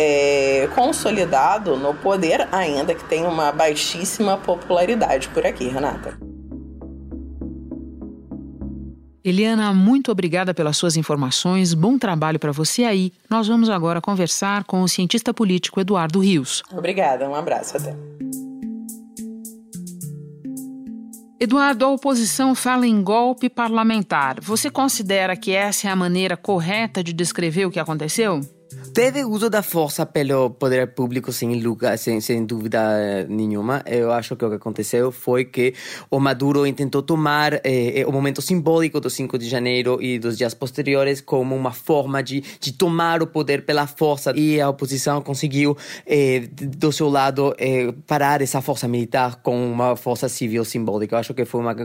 é, 0.63 0.67
consolidado 0.75 1.75
no 1.77 1.93
poder, 1.93 2.47
ainda 2.51 2.95
que 2.95 3.03
tenha 3.05 3.27
uma 3.27 3.51
baixíssima 3.51 4.37
popularidade 4.37 5.27
por 5.29 5.45
aqui, 5.45 5.67
Renata. 5.67 6.20
Eliana, 9.23 9.71
muito 9.71 10.11
obrigada 10.11 10.51
pelas 10.53 10.77
suas 10.77 10.97
informações. 10.97 11.75
Bom 11.75 11.97
trabalho 11.97 12.39
para 12.39 12.51
você 12.51 12.83
aí. 12.83 13.13
Nós 13.29 13.47
vamos 13.47 13.69
agora 13.69 14.01
conversar 14.01 14.63
com 14.63 14.81
o 14.81 14.87
cientista 14.87 15.31
político 15.31 15.79
Eduardo 15.79 16.19
Rios. 16.19 16.63
Obrigada, 16.71 17.29
um 17.29 17.35
abraço 17.35 17.77
até. 17.77 17.95
Eduardo, 21.39 21.85
a 21.85 21.89
oposição 21.89 22.53
fala 22.53 22.85
em 22.85 23.01
golpe 23.01 23.49
parlamentar. 23.49 24.39
Você 24.41 24.69
considera 24.69 25.35
que 25.35 25.51
essa 25.51 25.87
é 25.87 25.91
a 25.91 25.95
maneira 25.95 26.37
correta 26.37 27.03
de 27.03 27.13
descrever 27.13 27.65
o 27.65 27.71
que 27.71 27.79
aconteceu? 27.79 28.41
Teve 28.93 29.23
uso 29.23 29.49
da 29.49 29.61
força 29.61 30.05
pelo 30.05 30.49
poder 30.49 30.93
público 30.93 31.31
sem, 31.31 31.61
lugar, 31.61 31.97
sem, 31.97 32.19
sem 32.19 32.45
dúvida 32.45 33.25
nenhuma. 33.29 33.81
Eu 33.85 34.11
acho 34.11 34.35
que 34.35 34.43
o 34.43 34.49
que 34.49 34.55
aconteceu 34.55 35.11
foi 35.11 35.45
que 35.45 35.73
o 36.09 36.19
Maduro 36.19 36.69
tentou 36.73 37.01
tomar 37.01 37.53
eh, 37.53 38.01
eh 38.01 38.05
o 38.05 38.11
momento 38.11 38.41
simbólico 38.41 38.99
do 38.99 39.09
5 39.09 39.37
de 39.37 39.47
janeiro 39.47 40.01
e 40.01 40.19
dos 40.19 40.37
dias 40.37 40.53
posteriores 40.53 41.21
como 41.21 41.55
uma 41.55 41.71
forma 41.71 42.21
de, 42.21 42.41
de 42.59 42.73
tomar 42.73 43.21
o 43.21 43.27
poder 43.27 43.65
pela 43.65 43.87
força. 43.87 44.33
E 44.35 44.59
a 44.59 44.67
oposição 44.67 45.21
conseguiu, 45.21 45.77
eh, 46.05 46.49
do 46.49 46.91
seu 46.91 47.07
lado, 47.07 47.55
eh, 47.57 47.93
parar 48.05 48.41
essa 48.41 48.61
força 48.61 48.87
militar 48.87 49.41
com 49.41 49.71
uma 49.71 49.95
força 49.95 50.27
civil 50.27 50.65
simbólica. 50.65 51.15
Eu 51.15 51.19
acho 51.19 51.33
que 51.33 51.45
foi 51.45 51.61
uma 51.61 51.75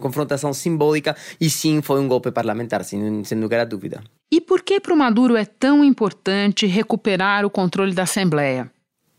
confrontação 0.00 0.54
simbólica 0.54 1.14
e 1.40 1.50
sim 1.50 1.82
foi 1.82 2.00
um 2.00 2.08
golpe 2.08 2.30
parlamentar, 2.30 2.82
sem, 2.84 3.24
sem 3.24 3.38
lugar 3.38 3.60
a 3.60 3.64
dúvida. 3.64 4.00
E 4.30 4.40
por 4.42 4.62
que 4.62 4.78
para 4.78 4.92
o 4.92 4.96
Maduro 4.96 5.36
é 5.36 5.44
tão 5.46 5.82
importante 5.82 6.66
recuperar 6.66 7.46
o 7.46 7.50
controle 7.50 7.94
da 7.94 8.02
Assembleia? 8.02 8.70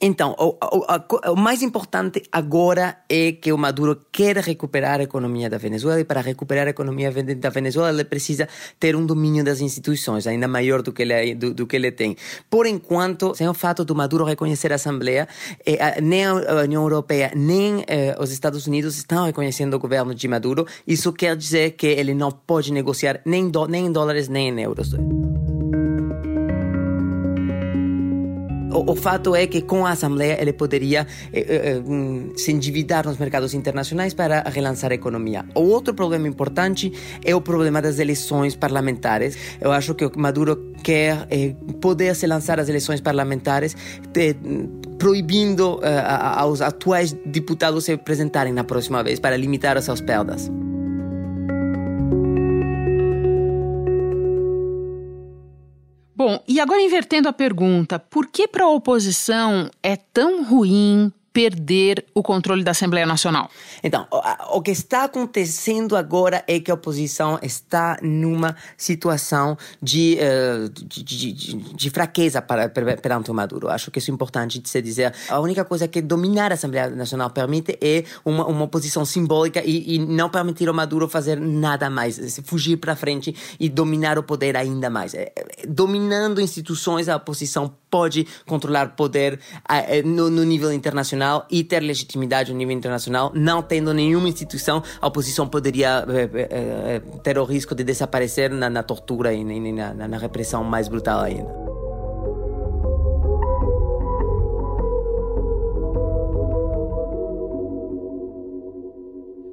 Então, 0.01 0.33
o, 0.39 0.55
o, 0.61 1.33
o, 1.33 1.35
mais 1.35 1.61
importante 1.61 2.23
agora 2.31 2.97
é 3.09 3.33
que 3.33 3.51
o 3.51 3.57
Maduro 3.57 4.01
quer 4.11 4.37
recuperar 4.37 5.01
a 5.01 5.03
economia 5.03 5.49
da 5.49 5.57
Venezuela 5.57 5.99
e 5.99 6.05
para 6.05 6.21
recuperar 6.21 6.67
a 6.67 6.69
economia 6.69 7.11
da 7.35 7.49
Venezuela 7.49 7.89
ele 7.89 8.05
precisa 8.05 8.47
ter 8.79 8.95
um 8.95 9.05
domínio 9.05 9.43
das 9.43 9.59
instituições 9.59 10.25
ainda 10.25 10.47
maior 10.47 10.81
do 10.81 10.93
que 10.93 11.01
ele, 11.01 11.35
do, 11.35 11.53
do 11.53 11.67
que 11.67 11.75
ele 11.75 11.91
tem. 11.91 12.15
Por 12.49 12.65
enquanto, 12.65 13.35
sem 13.35 13.47
o 13.49 13.53
fato 13.53 13.83
do 13.83 13.93
Maduro 13.93 14.23
reconhecer 14.23 14.71
a 14.71 14.75
Assembleia, 14.75 15.27
eh, 15.65 15.99
nem 15.99 16.25
a 16.25 16.61
União 16.63 16.81
Europeia 16.81 17.31
nem 17.35 17.83
eh, 17.85 18.15
os 18.17 18.31
Estados 18.31 18.67
Unidos 18.67 18.97
estão 18.97 19.25
reconhecendo 19.25 19.73
o 19.73 19.79
governo 19.79 20.15
de 20.15 20.27
Maduro. 20.29 20.65
Isso 20.87 21.11
quer 21.11 21.35
dizer 21.35 21.71
que 21.71 21.87
ele 21.87 22.13
não 22.13 22.31
pode 22.31 22.71
negociar 22.71 23.19
nem, 23.25 23.49
do, 23.49 23.67
nem 23.67 23.87
em 23.87 23.91
dólares 23.91 24.29
nem 24.29 24.47
em 24.47 24.61
euros. 24.61 24.93
O, 28.71 28.91
o, 28.91 28.95
fato 28.95 29.35
é 29.35 29.47
que 29.47 29.61
com 29.61 29.85
a 29.85 29.91
Assembleia 29.91 30.37
ele 30.39 30.53
poderia 30.53 31.07
eh, 31.33 31.39
eh, 31.39 31.69
eh 31.71 31.79
hum, 31.79 32.31
se 32.35 32.51
endividar 32.51 33.05
nos 33.05 33.17
mercados 33.17 33.53
internacionais 33.53 34.13
para 34.13 34.43
relançar 34.47 34.91
a 34.91 34.95
economia. 34.95 35.45
O 35.55 35.61
outro 35.61 35.93
problema 35.93 36.27
importante 36.27 36.91
é 37.23 37.35
o 37.35 37.41
problema 37.41 37.81
das 37.81 37.99
eleições 37.99 38.55
parlamentares. 38.55 39.35
Eu 39.59 39.71
acho 39.71 39.95
que 39.95 40.05
o 40.05 40.11
Maduro 40.15 40.73
quer 40.83 41.27
eh, 41.29 41.55
poder 41.81 42.15
se 42.15 42.27
lançar 42.27 42.59
as 42.59 42.69
eleições 42.69 43.01
parlamentares 43.01 43.75
de, 44.13 44.35
proibindo 44.97 45.79
eh, 45.81 46.03
aos 46.05 46.61
atuais 46.61 47.15
deputados 47.25 47.85
se 47.85 47.93
apresentarem 47.93 48.53
na 48.53 48.63
próxima 48.63 49.01
vez 49.03 49.19
para 49.19 49.35
limitar 49.37 49.77
as 49.77 49.85
suas 49.85 50.01
perdas. 50.01 50.51
Bom, 56.19 56.43
e 56.45 56.59
agora 56.59 56.81
invertendo 56.81 57.29
a 57.29 57.33
pergunta, 57.33 57.97
por 57.97 58.27
que 58.27 58.45
para 58.45 58.65
a 58.65 58.69
oposição 58.69 59.71
é 59.81 59.95
tão 59.95 60.43
ruim 60.43 61.13
perder 61.31 62.05
o 62.13 62.23
controle 62.23 62.63
da 62.63 62.71
Assembleia 62.71 63.05
Nacional? 63.05 63.49
Então, 63.83 64.07
o, 64.51 64.61
que 64.61 64.71
está 64.71 65.05
acontecendo 65.05 65.95
agora 65.95 66.43
é 66.47 66.59
que 66.59 66.71
a 66.71 66.73
oposição 66.73 67.39
está 67.41 67.97
numa 68.01 68.55
situação 68.77 69.57
de, 69.81 70.17
uh, 70.19 70.69
de, 70.69 71.03
de, 71.03 71.33
de, 71.33 71.89
fraqueza 71.89 72.41
para, 72.41 72.69
perante 72.69 73.31
o 73.31 73.33
Maduro. 73.33 73.69
Acho 73.69 73.91
que 73.91 73.99
isso 73.99 74.11
é 74.11 74.13
importante 74.13 74.59
de 74.59 74.69
se 74.69 74.81
dizer. 74.81 75.13
A 75.29 75.39
única 75.39 75.63
coisa 75.63 75.87
que 75.87 76.01
dominar 76.01 76.51
a 76.51 76.55
Assembleia 76.55 76.89
Nacional 76.89 77.29
permite 77.29 77.77
é 77.81 78.03
uma, 78.25 78.45
uma 78.45 78.65
oposição 78.65 79.05
simbólica 79.05 79.61
e, 79.63 79.95
e 79.95 79.99
não 79.99 80.29
permitir 80.29 80.67
ao 80.67 80.73
Maduro 80.73 81.07
fazer 81.07 81.39
nada 81.39 81.89
mais, 81.89 82.39
fugir 82.43 82.77
para 82.77 82.95
frente 82.95 83.35
e 83.59 83.69
dominar 83.69 84.17
o 84.17 84.23
poder 84.23 84.57
ainda 84.57 84.89
mais. 84.89 85.13
É, 85.13 85.31
é, 85.35 85.67
dominando 85.67 86.41
instituições, 86.41 87.09
a 87.09 87.15
oposição 87.15 87.73
pode 87.89 88.27
controlar 88.45 88.95
poder 88.95 89.39
uh, 89.69 90.07
no, 90.07 90.29
no 90.29 90.43
nível 90.43 90.71
internacional 90.71 91.45
e 91.49 91.63
ter 91.63 91.81
legitimidade 91.81 92.51
no 92.51 92.57
nível 92.57 92.75
internacional, 92.75 93.31
não 93.33 93.61
tendo 93.61 93.93
nenhuma 93.93 94.29
instituição, 94.29 94.83
a 95.01 95.07
oposição 95.07 95.47
poderia 95.47 96.05
é, 96.07 96.95
é, 96.95 97.01
ter 97.23 97.37
o 97.37 97.43
risco 97.43 97.75
de 97.75 97.83
desaparecer 97.83 98.51
na, 98.51 98.69
na 98.69 98.83
tortura 98.83 99.33
e 99.33 99.43
na, 99.43 99.93
na, 99.93 100.07
na 100.07 100.17
repressão 100.17 100.63
mais 100.63 100.87
brutal 100.87 101.21
ainda. 101.21 101.68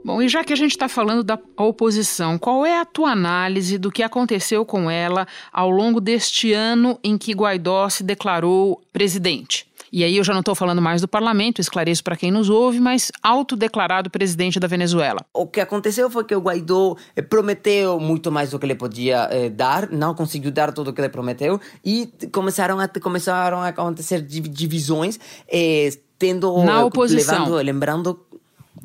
Bom, 0.06 0.22
e 0.22 0.28
já 0.28 0.44
que 0.44 0.52
a 0.52 0.56
gente 0.56 0.70
está 0.70 0.88
falando 0.88 1.25
da 1.25 1.36
oposição, 1.56 2.38
qual 2.38 2.64
é 2.64 2.78
a 2.78 2.84
tua 2.84 3.10
análise 3.10 3.76
do 3.76 3.90
que 3.90 4.04
aconteceu 4.04 4.64
com 4.64 4.88
ela 4.88 5.26
ao 5.52 5.68
longo 5.68 6.00
deste 6.00 6.52
ano 6.52 6.96
em 7.02 7.18
que 7.18 7.32
Guaidó 7.32 7.88
se 7.88 8.04
declarou 8.04 8.80
presidente? 8.92 9.66
E 9.92 10.04
aí 10.04 10.16
eu 10.16 10.22
já 10.22 10.32
não 10.32 10.40
estou 10.40 10.54
falando 10.54 10.80
mais 10.80 11.00
do 11.00 11.08
parlamento, 11.08 11.60
esclareço 11.60 12.04
para 12.04 12.14
quem 12.14 12.30
nos 12.30 12.48
ouve, 12.48 12.78
mas 12.78 13.10
autodeclarado 13.20 14.08
presidente 14.08 14.60
da 14.60 14.68
Venezuela. 14.68 15.26
O 15.34 15.44
que 15.44 15.60
aconteceu 15.60 16.08
foi 16.08 16.22
que 16.22 16.36
o 16.36 16.40
Guaidó 16.40 16.94
eh, 17.16 17.22
prometeu 17.22 17.98
muito 17.98 18.30
mais 18.30 18.50
do 18.50 18.60
que 18.60 18.66
ele 18.66 18.76
podia 18.76 19.28
eh, 19.32 19.48
dar, 19.48 19.90
não 19.90 20.14
conseguiu 20.14 20.52
dar 20.52 20.72
tudo 20.72 20.90
o 20.90 20.92
que 20.92 21.00
ele 21.00 21.08
prometeu 21.08 21.60
e 21.84 22.08
começaram 22.30 22.78
a 22.78 22.86
começaram 22.86 23.58
a 23.58 23.68
acontecer 23.68 24.22
divisões, 24.22 25.18
eh, 25.48 25.90
tendo 26.18 26.64
na 26.64 26.84
oposição, 26.84 27.44
levando, 27.44 27.64
lembrando 27.64 28.25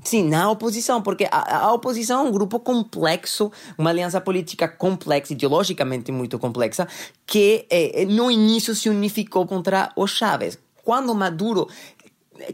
Sim, 0.04 0.28
na 0.30 0.50
oposição, 0.50 1.02
porque 1.02 1.28
a, 1.32 1.66
a, 1.66 1.74
oposição 1.74 2.26
é 2.26 2.30
um 2.30 2.32
grupo 2.32 2.60
complexo, 2.60 3.52
uma 3.78 3.92
aliança 3.92 4.20
política 4.20 4.68
complexa, 4.68 5.34
ideologicamente 5.34 6.12
muito 6.12 6.40
complexa, 6.40 6.88
que 7.26 7.66
eh, 7.70 8.06
no 8.06 8.32
início 8.32 8.74
se 8.74 8.90
unificou 8.90 9.46
contra 9.46 9.92
os 9.96 10.12
Chávez. 10.12 10.58
Quando 10.84 11.14
Maduro 11.14 11.68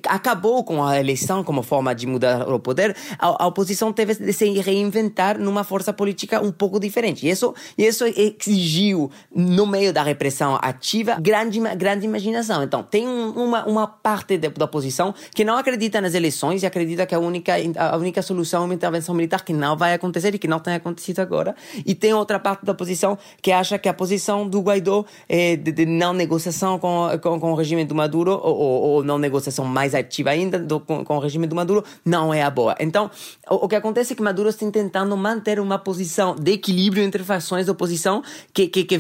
acabou 0.08 0.64
com 0.64 0.84
a 0.84 1.00
eleição 1.00 1.44
como 1.44 1.62
forma 1.64 1.94
de 1.94 2.06
mudar 2.08 2.48
o 2.48 2.60
poder, 2.60 2.96
a, 3.18 3.44
a, 3.44 3.48
oposição 3.48 3.92
teve 3.94 4.16
de 4.16 4.34
se 4.34 4.48
reinventar 4.60 5.40
numa 5.40 5.64
força 5.64 5.94
política 5.94 6.42
um 6.42 6.52
pouco 6.52 6.80
diferente. 6.80 7.26
E 7.26 7.30
isso, 7.30 7.54
isso 7.78 8.06
exigiu, 8.06 9.12
no 9.34 9.66
meio 9.66 9.94
da 9.94 10.04
repressão 10.04 10.58
ativa, 10.62 11.18
grande, 11.20 11.60
grande 11.76 12.06
imaginação. 12.06 12.64
Então, 12.64 12.84
tem 12.84 13.08
um, 13.08 13.30
uma, 13.32 13.66
uma 13.66 13.88
parte 13.88 14.38
da 14.38 14.66
oposição 14.66 15.14
que 15.34 15.44
não 15.44 15.58
acredita 15.58 16.02
nas 16.02 16.14
eleições 16.14 16.64
e 16.64 16.66
acredita 16.66 17.06
que 17.06 17.16
a 17.16 17.20
única, 17.20 17.54
a 17.78 17.98
única 17.98 18.22
solução 18.22 18.64
é 18.64 18.66
uma 18.66 18.74
intervenção 18.74 19.14
militar 19.16 19.44
que 19.44 19.54
não 19.54 19.78
vai 19.78 19.94
acontecer 19.94 20.34
e 20.36 20.40
que 20.40 20.48
não 20.48 20.60
tem 20.60 20.76
acontecido 20.76 21.20
agora. 21.20 21.56
E 21.86 21.94
tem 21.96 22.14
outra 22.14 22.40
parte 22.40 22.66
da 22.66 22.72
oposição 22.72 23.18
que 23.42 23.52
acha 23.52 23.78
que 23.78 23.90
a 23.90 23.94
posição 23.94 24.48
do 24.48 24.62
Guaidó 24.62 25.06
é 25.28 25.56
de, 25.56 25.72
de 25.72 25.86
não 25.86 26.14
negociação 26.14 26.80
com, 26.80 27.08
com, 27.22 27.40
com 27.40 27.52
o 27.52 27.56
regime 27.56 27.86
do 27.86 27.96
Maduro 27.96 28.32
ou, 28.32 28.56
ou, 28.56 28.82
ou 28.82 29.04
não 29.04 29.18
negociação 29.18 29.66
mais 29.78 29.94
ativa 29.94 30.32
ainda 30.32 30.58
do, 30.58 30.80
com, 30.80 31.06
com, 31.06 31.18
o 31.18 31.20
regime 31.20 31.46
do 31.46 31.56
Maduro, 31.56 31.84
não 32.04 32.34
é 32.34 32.42
a 32.42 32.50
boa. 32.50 32.76
Então, 32.80 33.12
o, 33.48 33.66
o, 33.66 33.68
que 33.68 33.76
acontece 33.76 34.14
é 34.14 34.16
que 34.16 34.24
Maduro 34.24 34.50
está 34.50 34.68
tentando 34.72 35.16
manter 35.16 35.60
uma 35.60 35.78
posição 35.78 36.36
de 36.36 36.54
equilíbrio 36.54 37.04
entre 37.04 37.24
fações 37.24 37.68
da 37.68 37.74
oposição 37.74 38.24
que, 38.52 38.68
que, 38.68 38.84
que 38.84 38.98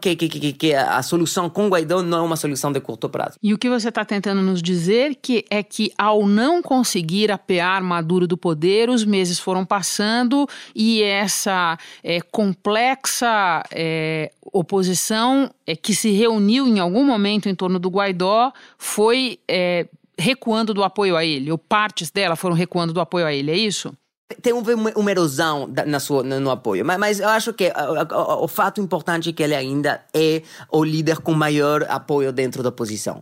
que, 0.00 0.16
que, 0.16 0.28
que, 0.28 0.52
que 0.52 0.72
a 0.72 1.02
solução 1.02 1.50
com 1.50 1.68
Guaidó 1.68 2.00
não 2.00 2.18
é 2.18 2.22
uma 2.22 2.36
solução 2.36 2.70
de 2.70 2.80
curto 2.80 3.08
prazo. 3.08 3.38
E 3.42 3.52
o 3.52 3.58
que 3.58 3.68
você 3.68 3.88
está 3.88 4.04
tentando 4.04 4.40
nos 4.40 4.62
dizer 4.62 5.16
que 5.20 5.44
é 5.50 5.64
que 5.64 5.90
ao 5.98 6.24
não 6.26 6.62
conseguir 6.62 7.32
apear 7.32 7.82
Maduro 7.82 8.28
do 8.28 8.36
poder, 8.36 8.88
os 8.88 9.04
meses 9.04 9.40
foram 9.40 9.64
passando 9.64 10.46
e 10.76 11.02
essa 11.02 11.76
é, 12.04 12.20
complexa 12.20 13.64
é, 13.72 14.30
oposição 14.52 15.50
é, 15.66 15.74
que 15.74 15.94
se 15.94 16.10
reuniu 16.10 16.66
em 16.66 16.78
algum 16.78 17.04
momento 17.04 17.48
em 17.48 17.54
torno 17.54 17.78
do 17.78 17.88
Guaidó 17.88 18.52
foi 18.78 19.38
é, 19.48 19.86
recuando 20.20 20.72
do 20.74 20.84
apoio 20.84 21.16
a 21.16 21.24
ele, 21.24 21.50
ou 21.50 21.58
partes 21.58 22.10
dela 22.10 22.36
foram 22.36 22.54
recuando 22.54 22.92
do 22.92 23.00
apoio 23.00 23.26
a 23.26 23.32
ele, 23.32 23.50
é 23.50 23.56
isso? 23.56 23.92
Tem 24.40 24.52
uma 24.52 25.10
erosão 25.10 25.68
na 25.86 25.98
sua, 25.98 26.22
no 26.22 26.50
apoio, 26.50 26.84
mas, 26.84 26.98
mas 26.98 27.20
eu 27.20 27.28
acho 27.28 27.52
que 27.52 27.72
o, 28.12 28.44
o, 28.44 28.48
fato 28.48 28.80
importante 28.80 29.30
é 29.30 29.32
que 29.32 29.42
ele 29.42 29.56
ainda 29.56 30.04
é 30.14 30.42
o 30.70 30.84
líder 30.84 31.18
com 31.18 31.32
maior 31.32 31.84
apoio 31.88 32.32
dentro 32.32 32.62
da 32.62 32.68
oposição. 32.68 33.20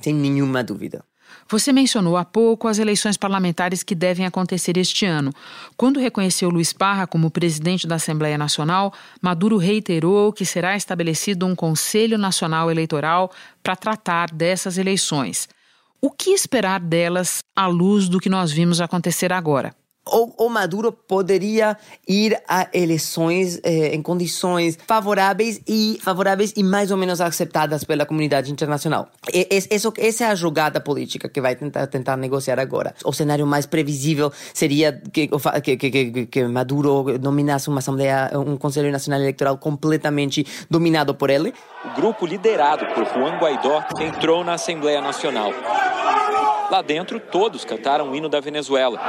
Sem 0.00 0.12
nenhuma 0.12 0.64
dúvida. 0.64 1.04
Você 1.48 1.72
mencionou 1.72 2.16
há 2.16 2.24
pouco 2.24 2.68
as 2.68 2.78
eleições 2.78 3.16
parlamentares 3.16 3.82
que 3.82 3.94
devem 3.94 4.26
acontecer 4.26 4.76
este 4.76 5.06
ano. 5.06 5.32
Quando 5.76 6.00
reconheceu 6.00 6.50
Luiz 6.50 6.72
Parra 6.72 7.06
como 7.06 7.30
presidente 7.30 7.86
da 7.86 7.94
Assembleia 7.94 8.36
Nacional, 8.36 8.92
Maduro 9.22 9.56
reiterou 9.56 10.32
que 10.32 10.44
será 10.44 10.76
estabelecido 10.76 11.46
um 11.46 11.54
Conselho 11.54 12.18
Nacional 12.18 12.70
Eleitoral 12.70 13.30
para 13.62 13.76
tratar 13.76 14.30
dessas 14.32 14.78
eleições. 14.78 15.48
O 16.00 16.12
que 16.12 16.30
esperar 16.30 16.78
delas 16.78 17.42
à 17.56 17.66
luz 17.66 18.08
do 18.08 18.20
que 18.20 18.28
nós 18.28 18.52
vimos 18.52 18.80
acontecer 18.80 19.32
agora? 19.32 19.74
O, 20.12 20.46
o 20.46 20.48
Maduro 20.48 20.92
poderia 20.92 21.76
ir 22.06 22.40
a 22.48 22.68
eleições 22.72 23.60
eh, 23.62 23.94
em 23.94 24.02
condições 24.02 24.78
favoráveis 24.86 25.60
e 25.66 25.98
favoráveis 26.02 26.52
e 26.56 26.62
mais 26.62 26.90
ou 26.90 26.96
menos 26.96 27.20
aceitada 27.20 27.78
pela 27.86 28.06
comunidade 28.06 28.50
internacional. 28.50 29.08
E, 29.32 29.48
isso, 29.70 29.92
essa 29.96 30.24
é 30.24 30.26
a 30.28 30.34
jogada 30.34 30.80
política 30.80 31.28
que 31.28 31.40
vai 31.40 31.54
tentar, 31.54 31.86
tentar 31.86 32.16
negociar 32.16 32.58
agora. 32.58 32.94
O 33.04 33.12
cenário 33.12 33.46
mais 33.46 33.66
previsível 33.66 34.32
seria 34.52 34.92
que, 35.12 35.28
que, 35.62 35.76
que, 35.76 36.26
que 36.26 36.44
Maduro 36.44 37.18
nominasse 37.18 37.68
uma 37.68 37.78
assembleia, 37.78 38.30
um 38.34 38.56
Conselho 38.56 38.90
Nacional 38.90 39.20
Eleitoral 39.20 39.58
completamente 39.58 40.46
dominado 40.70 41.14
por 41.14 41.30
ele. 41.30 41.52
O 41.84 41.94
grupo 41.94 42.26
liderado 42.26 42.86
por 42.94 43.04
Juan 43.06 43.38
Guaidó 43.38 43.84
entrou 44.00 44.44
na 44.44 44.54
Assembleia 44.54 45.00
Nacional. 45.00 45.52
Lá 46.70 46.82
dentro, 46.82 47.18
todos 47.18 47.64
cantaram 47.64 48.10
o 48.10 48.16
hino 48.16 48.28
da 48.28 48.40
Venezuela. 48.40 49.00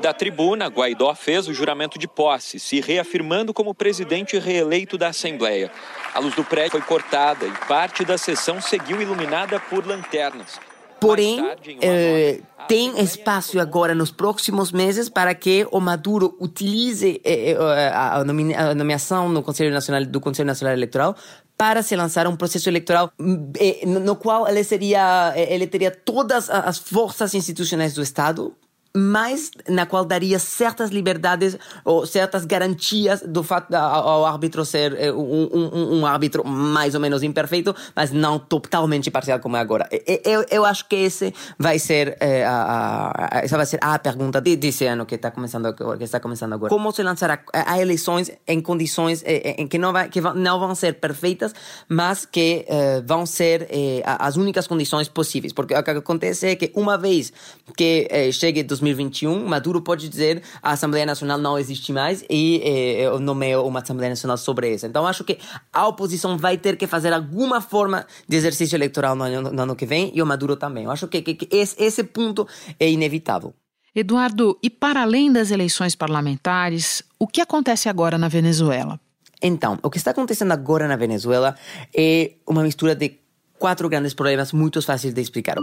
Da 0.00 0.14
tribuna, 0.14 0.66
Guaidó 0.66 1.14
fez 1.14 1.46
o 1.46 1.52
juramento 1.52 1.98
de 1.98 2.08
posse, 2.08 2.58
se 2.58 2.80
reafirmando 2.80 3.52
como 3.52 3.74
presidente 3.74 4.38
reeleito 4.38 4.96
da 4.96 5.08
Assembleia. 5.08 5.70
A 6.14 6.20
luz 6.20 6.34
do 6.34 6.44
prédio 6.44 6.72
foi 6.72 6.80
cortada 6.80 7.46
e 7.46 7.52
parte 7.66 8.04
da 8.04 8.16
sessão 8.16 8.60
seguiu 8.60 9.02
iluminada 9.02 9.60
por 9.60 9.86
lanternas. 9.86 10.58
Porém, 11.00 11.40
eh, 11.80 12.40
tem 12.68 13.00
espaço 13.02 13.58
agora 13.58 13.94
nos 13.94 14.10
próximos 14.10 14.70
meses 14.70 15.08
para 15.08 15.34
que 15.34 15.66
o 15.70 15.80
Maduro 15.80 16.36
utilize 16.38 17.20
eh, 17.24 17.52
eh 17.52 17.92
a, 17.94 18.74
nomeação 18.74 19.28
no 19.28 19.42
Conselho 19.42 19.72
Nacional 19.72 20.04
do 20.04 20.20
Conselho 20.20 20.46
Nacional 20.46 20.74
Eleitoral 20.74 21.16
para 21.60 21.82
se 21.82 21.94
lançar 21.94 22.26
um 22.26 22.36
processo 22.36 22.70
eleitoral 22.70 23.12
eh, 23.58 23.84
no 23.84 24.16
qual 24.16 24.48
ele 24.48 24.64
seria 24.64 25.34
eh, 25.36 25.54
ele 25.54 25.66
teria 25.66 25.90
todas 25.90 26.48
as 26.48 26.78
forças 26.78 27.34
institucionais 27.34 27.92
do 27.92 28.00
Estado 28.00 28.56
mas 28.94 29.50
na 29.68 29.86
qual 29.86 30.04
daria 30.04 30.38
certas 30.38 30.90
liberdades 30.90 31.56
ou 31.84 32.06
certas 32.06 32.44
garantias 32.44 33.22
do 33.24 33.42
fato 33.42 33.72
ao 33.74 34.24
árbitro 34.24 34.64
ser 34.64 34.96
eh, 34.98 35.12
um, 35.12 35.48
um, 35.52 36.00
um, 36.00 36.06
árbitro 36.06 36.44
mais 36.44 36.94
ou 36.94 37.00
menos 37.00 37.22
imperfeito, 37.22 37.74
mas 37.94 38.10
não 38.10 38.38
totalmente 38.38 39.10
parcial 39.10 39.38
como 39.38 39.56
é 39.56 39.60
agora. 39.60 39.88
Eu, 40.24 40.44
eu 40.50 40.64
acho 40.64 40.88
que 40.88 40.96
esse 40.96 41.32
vai 41.58 41.78
ser 41.78 42.16
eh, 42.20 42.44
a, 42.44 43.12
a, 43.14 43.38
essa 43.44 43.56
vai 43.56 43.66
ser 43.66 43.78
a 43.80 43.98
pergunta 43.98 44.40
de, 44.40 44.56
desse 44.56 44.86
ano 44.86 45.06
que 45.06 45.14
está 45.14 45.30
começando 45.30 45.72
que 45.72 46.04
está 46.04 46.18
começando 46.18 46.54
agora. 46.54 46.70
Como 46.70 46.90
se 46.90 47.02
lançar 47.02 47.30
a, 47.30 47.72
a 47.72 47.80
eleições 47.80 48.32
em 48.46 48.60
condições 48.60 49.22
eh, 49.24 49.54
em 49.58 49.68
que 49.68 49.78
não 49.78 49.92
vai, 49.92 50.08
que 50.08 50.20
não 50.20 50.58
vão 50.58 50.74
ser 50.74 50.94
perfeitas, 50.94 51.54
mas 51.88 52.26
que 52.26 52.66
vão 53.04 53.24
ser 53.24 53.68
as 54.04 54.36
únicas 54.36 54.66
condições 54.66 55.08
possíveis, 55.08 55.52
porque 55.52 55.74
o 55.74 55.82
que 55.82 55.90
acontece 55.90 56.48
é 56.48 56.56
que 56.56 56.72
uma 56.74 56.96
vez 56.98 57.32
que 57.76 58.08
chegue 58.32 58.62
2021, 58.80 59.46
Maduro 59.46 59.80
pode 59.80 60.08
dizer 60.08 60.42
a 60.62 60.72
Assembleia 60.72 61.06
Nacional 61.06 61.38
não 61.38 61.58
existe 61.58 61.92
mais 61.92 62.24
e 62.28 62.60
eh, 62.64 63.18
nomeio 63.18 63.64
uma 63.64 63.80
Assembleia 63.80 64.10
Nacional 64.10 64.36
sobre 64.36 64.74
isso. 64.74 64.86
Então 64.86 65.06
acho 65.06 65.22
que 65.24 65.38
a 65.72 65.86
oposição 65.86 66.36
vai 66.36 66.58
ter 66.58 66.76
que 66.76 66.86
fazer 66.86 67.12
alguma 67.12 67.60
forma 67.60 68.06
de 68.26 68.36
exercício 68.36 68.76
eleitoral 68.76 69.14
no 69.14 69.24
ano, 69.24 69.50
no 69.50 69.62
ano 69.62 69.76
que 69.76 69.86
vem 69.86 70.10
e 70.14 70.22
o 70.22 70.26
Maduro 70.26 70.56
também. 70.56 70.84
Eu 70.84 70.90
acho 70.90 71.06
que, 71.08 71.22
que, 71.22 71.34
que 71.34 71.56
esse, 71.56 71.76
esse 71.82 72.02
ponto 72.02 72.46
é 72.78 72.90
inevitável. 72.90 73.54
Eduardo, 73.94 74.58
e 74.62 74.70
para 74.70 75.02
além 75.02 75.32
das 75.32 75.50
eleições 75.50 75.96
parlamentares, 75.96 77.02
o 77.18 77.26
que 77.26 77.40
acontece 77.40 77.88
agora 77.88 78.16
na 78.16 78.28
Venezuela? 78.28 79.00
Então, 79.42 79.78
o 79.82 79.90
que 79.90 79.98
está 79.98 80.10
acontecendo 80.12 80.52
agora 80.52 80.86
na 80.86 80.96
Venezuela 80.96 81.56
é 81.94 82.32
uma 82.46 82.62
mistura 82.62 82.94
de 82.94 83.18
quatro 83.58 83.88
grandes 83.88 84.14
problemas 84.14 84.52
muito 84.52 84.80
fáceis 84.82 85.12
de 85.12 85.20
explicar. 85.20 85.56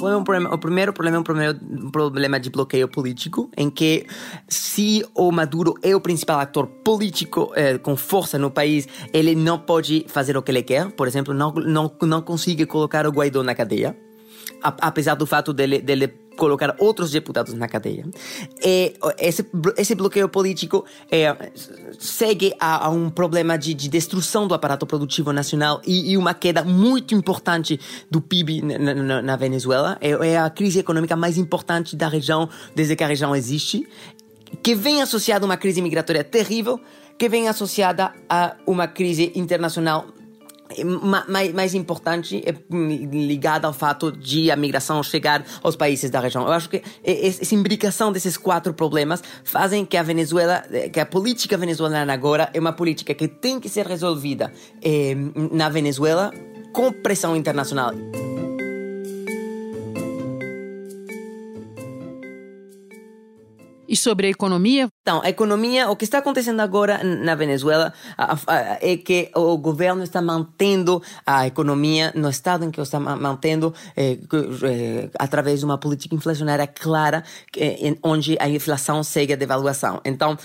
Um 0.00 0.24
problema, 0.24 0.54
o 0.54 0.58
primeiro 0.58 0.92
problema 0.92 1.16
é 1.16 1.20
um, 1.20 1.22
problema, 1.22 1.60
um 1.62 1.90
problema 1.90 2.40
de 2.40 2.50
bloqueio 2.50 2.88
político, 2.88 3.50
em 3.56 3.68
que 3.70 4.06
se 4.48 5.04
o 5.14 5.30
Maduro 5.30 5.74
é 5.82 5.94
o 5.94 6.00
principal 6.00 6.40
ator 6.40 6.66
político 6.66 7.52
eh, 7.54 7.78
com 7.78 7.96
força 7.96 8.38
no 8.38 8.50
país, 8.50 8.88
ele 9.12 9.34
não 9.34 9.58
pode 9.58 10.06
fazer 10.08 10.36
o 10.36 10.42
que 10.42 10.50
ele 10.50 10.62
quer. 10.62 10.90
Por 10.92 11.06
exemplo, 11.06 11.34
não, 11.34 11.52
não, 11.52 11.90
não 12.02 12.22
consegue 12.22 12.66
colocar 12.66 13.06
o 13.06 13.10
Guaidó 13.10 13.42
na 13.42 13.54
cadeia 13.54 13.96
apesar 14.62 15.14
do 15.14 15.26
fato 15.26 15.52
dele, 15.52 15.80
dele 15.80 16.08
colocar 16.36 16.74
outros 16.78 17.10
deputados 17.10 17.52
na 17.52 17.68
cadeia. 17.68 18.06
E 18.64 18.94
esse, 19.18 19.46
esse 19.76 19.94
bloqueio 19.94 20.28
político 20.28 20.86
é, 21.10 21.50
segue 21.98 22.54
a, 22.58 22.86
a, 22.86 22.88
um 22.88 23.10
problema 23.10 23.58
de, 23.58 23.74
de, 23.74 23.88
destruição 23.88 24.48
do 24.48 24.54
aparato 24.54 24.86
produtivo 24.86 25.32
nacional 25.32 25.82
e, 25.86 26.12
e 26.12 26.16
uma 26.16 26.32
queda 26.32 26.64
muito 26.64 27.14
importante 27.14 27.78
do 28.10 28.22
PIB 28.22 28.62
na, 28.62 28.94
na, 28.94 29.22
na 29.22 29.36
Venezuela. 29.36 29.98
É, 30.00 30.10
é 30.10 30.38
a 30.38 30.48
crise 30.48 30.78
econômica 30.78 31.14
mais 31.14 31.36
importante 31.36 31.94
da 31.94 32.08
região 32.08 32.48
desde 32.74 32.96
que 32.96 33.04
a 33.04 33.06
região 33.06 33.36
existe, 33.36 33.86
que 34.62 34.74
vem 34.74 35.02
associada 35.02 35.44
a 35.44 35.46
uma 35.46 35.58
crise 35.58 35.82
migratória 35.82 36.24
terrível, 36.24 36.80
que 37.18 37.28
vem 37.28 37.48
associada 37.48 38.12
a 38.28 38.56
uma 38.66 38.88
crise 38.88 39.30
internacional 39.34 40.06
mais, 41.28 41.52
mais 41.52 41.74
importante 41.74 42.42
é 42.46 42.54
ligada 42.70 43.66
ao 43.66 43.72
fato 43.72 44.12
de 44.12 44.50
a 44.50 44.56
migração 44.56 45.02
chegar 45.02 45.44
aos 45.62 45.76
países 45.76 46.10
da 46.10 46.20
região. 46.20 46.44
Eu 46.44 46.52
acho 46.52 46.68
que 46.68 46.82
essa 47.04 47.54
imbricação 47.54 48.12
desses 48.12 48.36
quatro 48.36 48.72
problemas 48.72 49.22
fazem 49.44 49.84
que 49.84 49.96
a 49.96 50.02
Venezuela, 50.02 50.64
que 50.92 51.00
a 51.00 51.06
política 51.06 51.56
venezuelana 51.56 52.12
agora 52.12 52.50
é 52.54 52.60
uma 52.60 52.72
política 52.72 53.14
que 53.14 53.28
tem 53.28 53.58
que 53.58 53.68
ser 53.68 53.86
resolvida 53.86 54.52
eh, 54.82 55.14
na 55.52 55.68
Venezuela 55.68 56.32
com 56.72 56.92
pressão 56.92 57.36
internacional. 57.36 57.92
E 63.90 63.96
sobre 63.96 64.28
a 64.28 64.30
economia? 64.30 64.88
Então, 65.02 65.20
a 65.20 65.28
economia, 65.28 65.90
o 65.90 65.96
que 65.96 66.04
está 66.04 66.18
acontecendo 66.18 66.60
agora 66.60 67.02
na 67.02 67.34
Venezuela 67.34 67.92
é 68.80 68.96
que 68.96 69.32
o 69.34 69.58
governo 69.58 70.04
está 70.04 70.22
mantendo 70.22 71.02
a 71.26 71.48
economia 71.48 72.12
no 72.14 72.30
estado 72.30 72.64
em 72.64 72.70
que 72.70 72.80
está 72.80 73.00
mantendo 73.00 73.74
é, 73.96 74.12
é, 74.12 75.10
através 75.18 75.58
de 75.58 75.64
uma 75.64 75.76
política 75.76 76.14
inflacionária 76.14 76.68
clara, 76.68 77.24
é, 77.56 77.96
onde 78.00 78.36
a 78.38 78.48
inflação 78.48 79.02
segue 79.02 79.32
a 79.32 79.36
devaluação. 79.36 80.00
Então, 80.04 80.38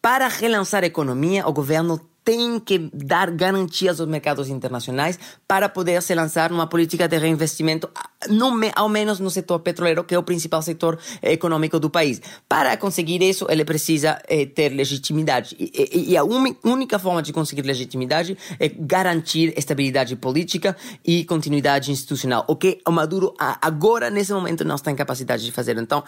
para 0.00 0.28
relançar 0.28 0.84
a 0.84 0.86
economia, 0.86 1.48
o 1.48 1.52
governo 1.52 2.00
tem 2.24 2.58
que 2.58 2.90
dar 2.92 3.30
garantias 3.30 4.00
aos 4.00 4.08
mercados 4.08 4.48
internacionais 4.48 5.18
para 5.46 5.68
poder 5.68 6.02
se 6.02 6.14
lançar 6.14 6.50
numa 6.50 6.66
política 6.66 7.06
de 7.06 7.18
reinvestimento, 7.18 7.88
no, 8.28 8.52
ao 8.74 8.88
menos 8.88 9.20
no 9.20 9.30
setor 9.30 9.60
petroleiro, 9.60 10.04
que 10.04 10.14
é 10.14 10.18
o 10.18 10.22
principal 10.22 10.62
setor 10.62 10.98
econômico 11.22 11.78
do 11.78 11.90
país. 11.90 12.20
Para 12.48 12.76
conseguir 12.76 13.22
isso, 13.22 13.46
ele 13.48 13.64
precisa 13.64 14.20
eh, 14.28 14.46
ter 14.46 14.70
legitimidade. 14.70 15.56
E, 15.58 15.90
e, 15.92 16.10
e 16.12 16.16
a 16.16 16.24
única 16.24 16.98
forma 16.98 17.22
de 17.22 17.32
conseguir 17.32 17.62
legitimidade 17.62 18.36
é 18.58 18.68
garantir 18.68 19.52
estabilidade 19.56 20.16
política 20.16 20.76
e 21.04 21.24
continuidade 21.24 21.90
institucional, 21.90 22.44
o 22.48 22.56
que 22.56 22.80
o 22.86 22.90
Maduro 22.90 23.34
agora, 23.38 24.10
nesse 24.10 24.32
momento, 24.32 24.64
não 24.64 24.76
está 24.76 24.90
em 24.90 24.96
capacidade 24.96 25.44
de 25.44 25.52
fazer. 25.52 25.76
Então, 25.78 26.02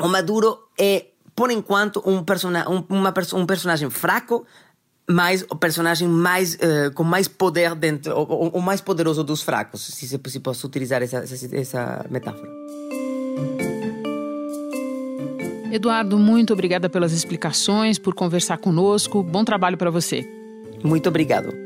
o 0.00 0.08
Maduro 0.08 0.58
é 0.78 1.06
por 1.34 1.50
enquanto, 1.50 2.02
um, 2.06 2.22
persona, 2.22 2.68
um, 2.68 2.84
uma, 2.88 3.12
um 3.34 3.46
personagem 3.46 3.90
fraco, 3.90 4.46
mais 5.08 5.44
o 5.50 5.56
personagem 5.56 6.08
mais 6.08 6.54
uh, 6.54 6.92
com 6.94 7.04
mais 7.04 7.28
poder 7.28 7.74
dentro 7.74 8.14
o, 8.14 8.48
o, 8.48 8.62
mais 8.62 8.80
poderoso 8.80 9.22
dos 9.22 9.42
fracos 9.42 9.82
se 9.82 10.08
se, 10.08 10.20
se 10.26 10.40
posso 10.40 10.66
utilizar 10.66 11.02
essa, 11.02 11.18
essa, 11.18 11.56
essa 11.56 12.06
metáfora. 12.10 12.50
Eduardo 15.70 16.18
muito 16.18 16.52
obrigada 16.52 16.88
pelas 16.88 17.12
explicações 17.12 17.98
por 17.98 18.14
conversar 18.14 18.58
conosco. 18.58 19.22
Bom 19.22 19.44
trabalho 19.44 19.76
para 19.76 19.90
você. 19.90 20.24
Muito 20.84 21.08
obrigado 21.08 21.63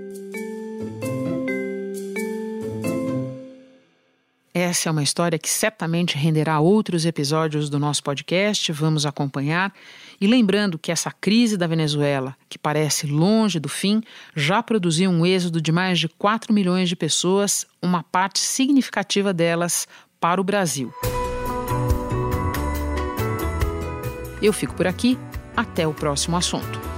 Essa 4.58 4.88
é 4.88 4.92
uma 4.92 5.04
história 5.04 5.38
que 5.38 5.48
certamente 5.48 6.18
renderá 6.18 6.58
outros 6.58 7.06
episódios 7.06 7.70
do 7.70 7.78
nosso 7.78 8.02
podcast. 8.02 8.72
Vamos 8.72 9.06
acompanhar. 9.06 9.72
E 10.20 10.26
lembrando 10.26 10.76
que 10.76 10.90
essa 10.90 11.12
crise 11.12 11.56
da 11.56 11.68
Venezuela, 11.68 12.34
que 12.48 12.58
parece 12.58 13.06
longe 13.06 13.60
do 13.60 13.68
fim, 13.68 14.02
já 14.34 14.60
produziu 14.60 15.12
um 15.12 15.24
êxodo 15.24 15.62
de 15.62 15.70
mais 15.70 16.00
de 16.00 16.08
4 16.08 16.52
milhões 16.52 16.88
de 16.88 16.96
pessoas, 16.96 17.64
uma 17.80 18.02
parte 18.02 18.40
significativa 18.40 19.32
delas 19.32 19.86
para 20.18 20.40
o 20.40 20.44
Brasil. 20.44 20.92
Eu 24.42 24.52
fico 24.52 24.74
por 24.74 24.88
aqui. 24.88 25.16
Até 25.56 25.86
o 25.86 25.94
próximo 25.94 26.36
assunto. 26.36 26.97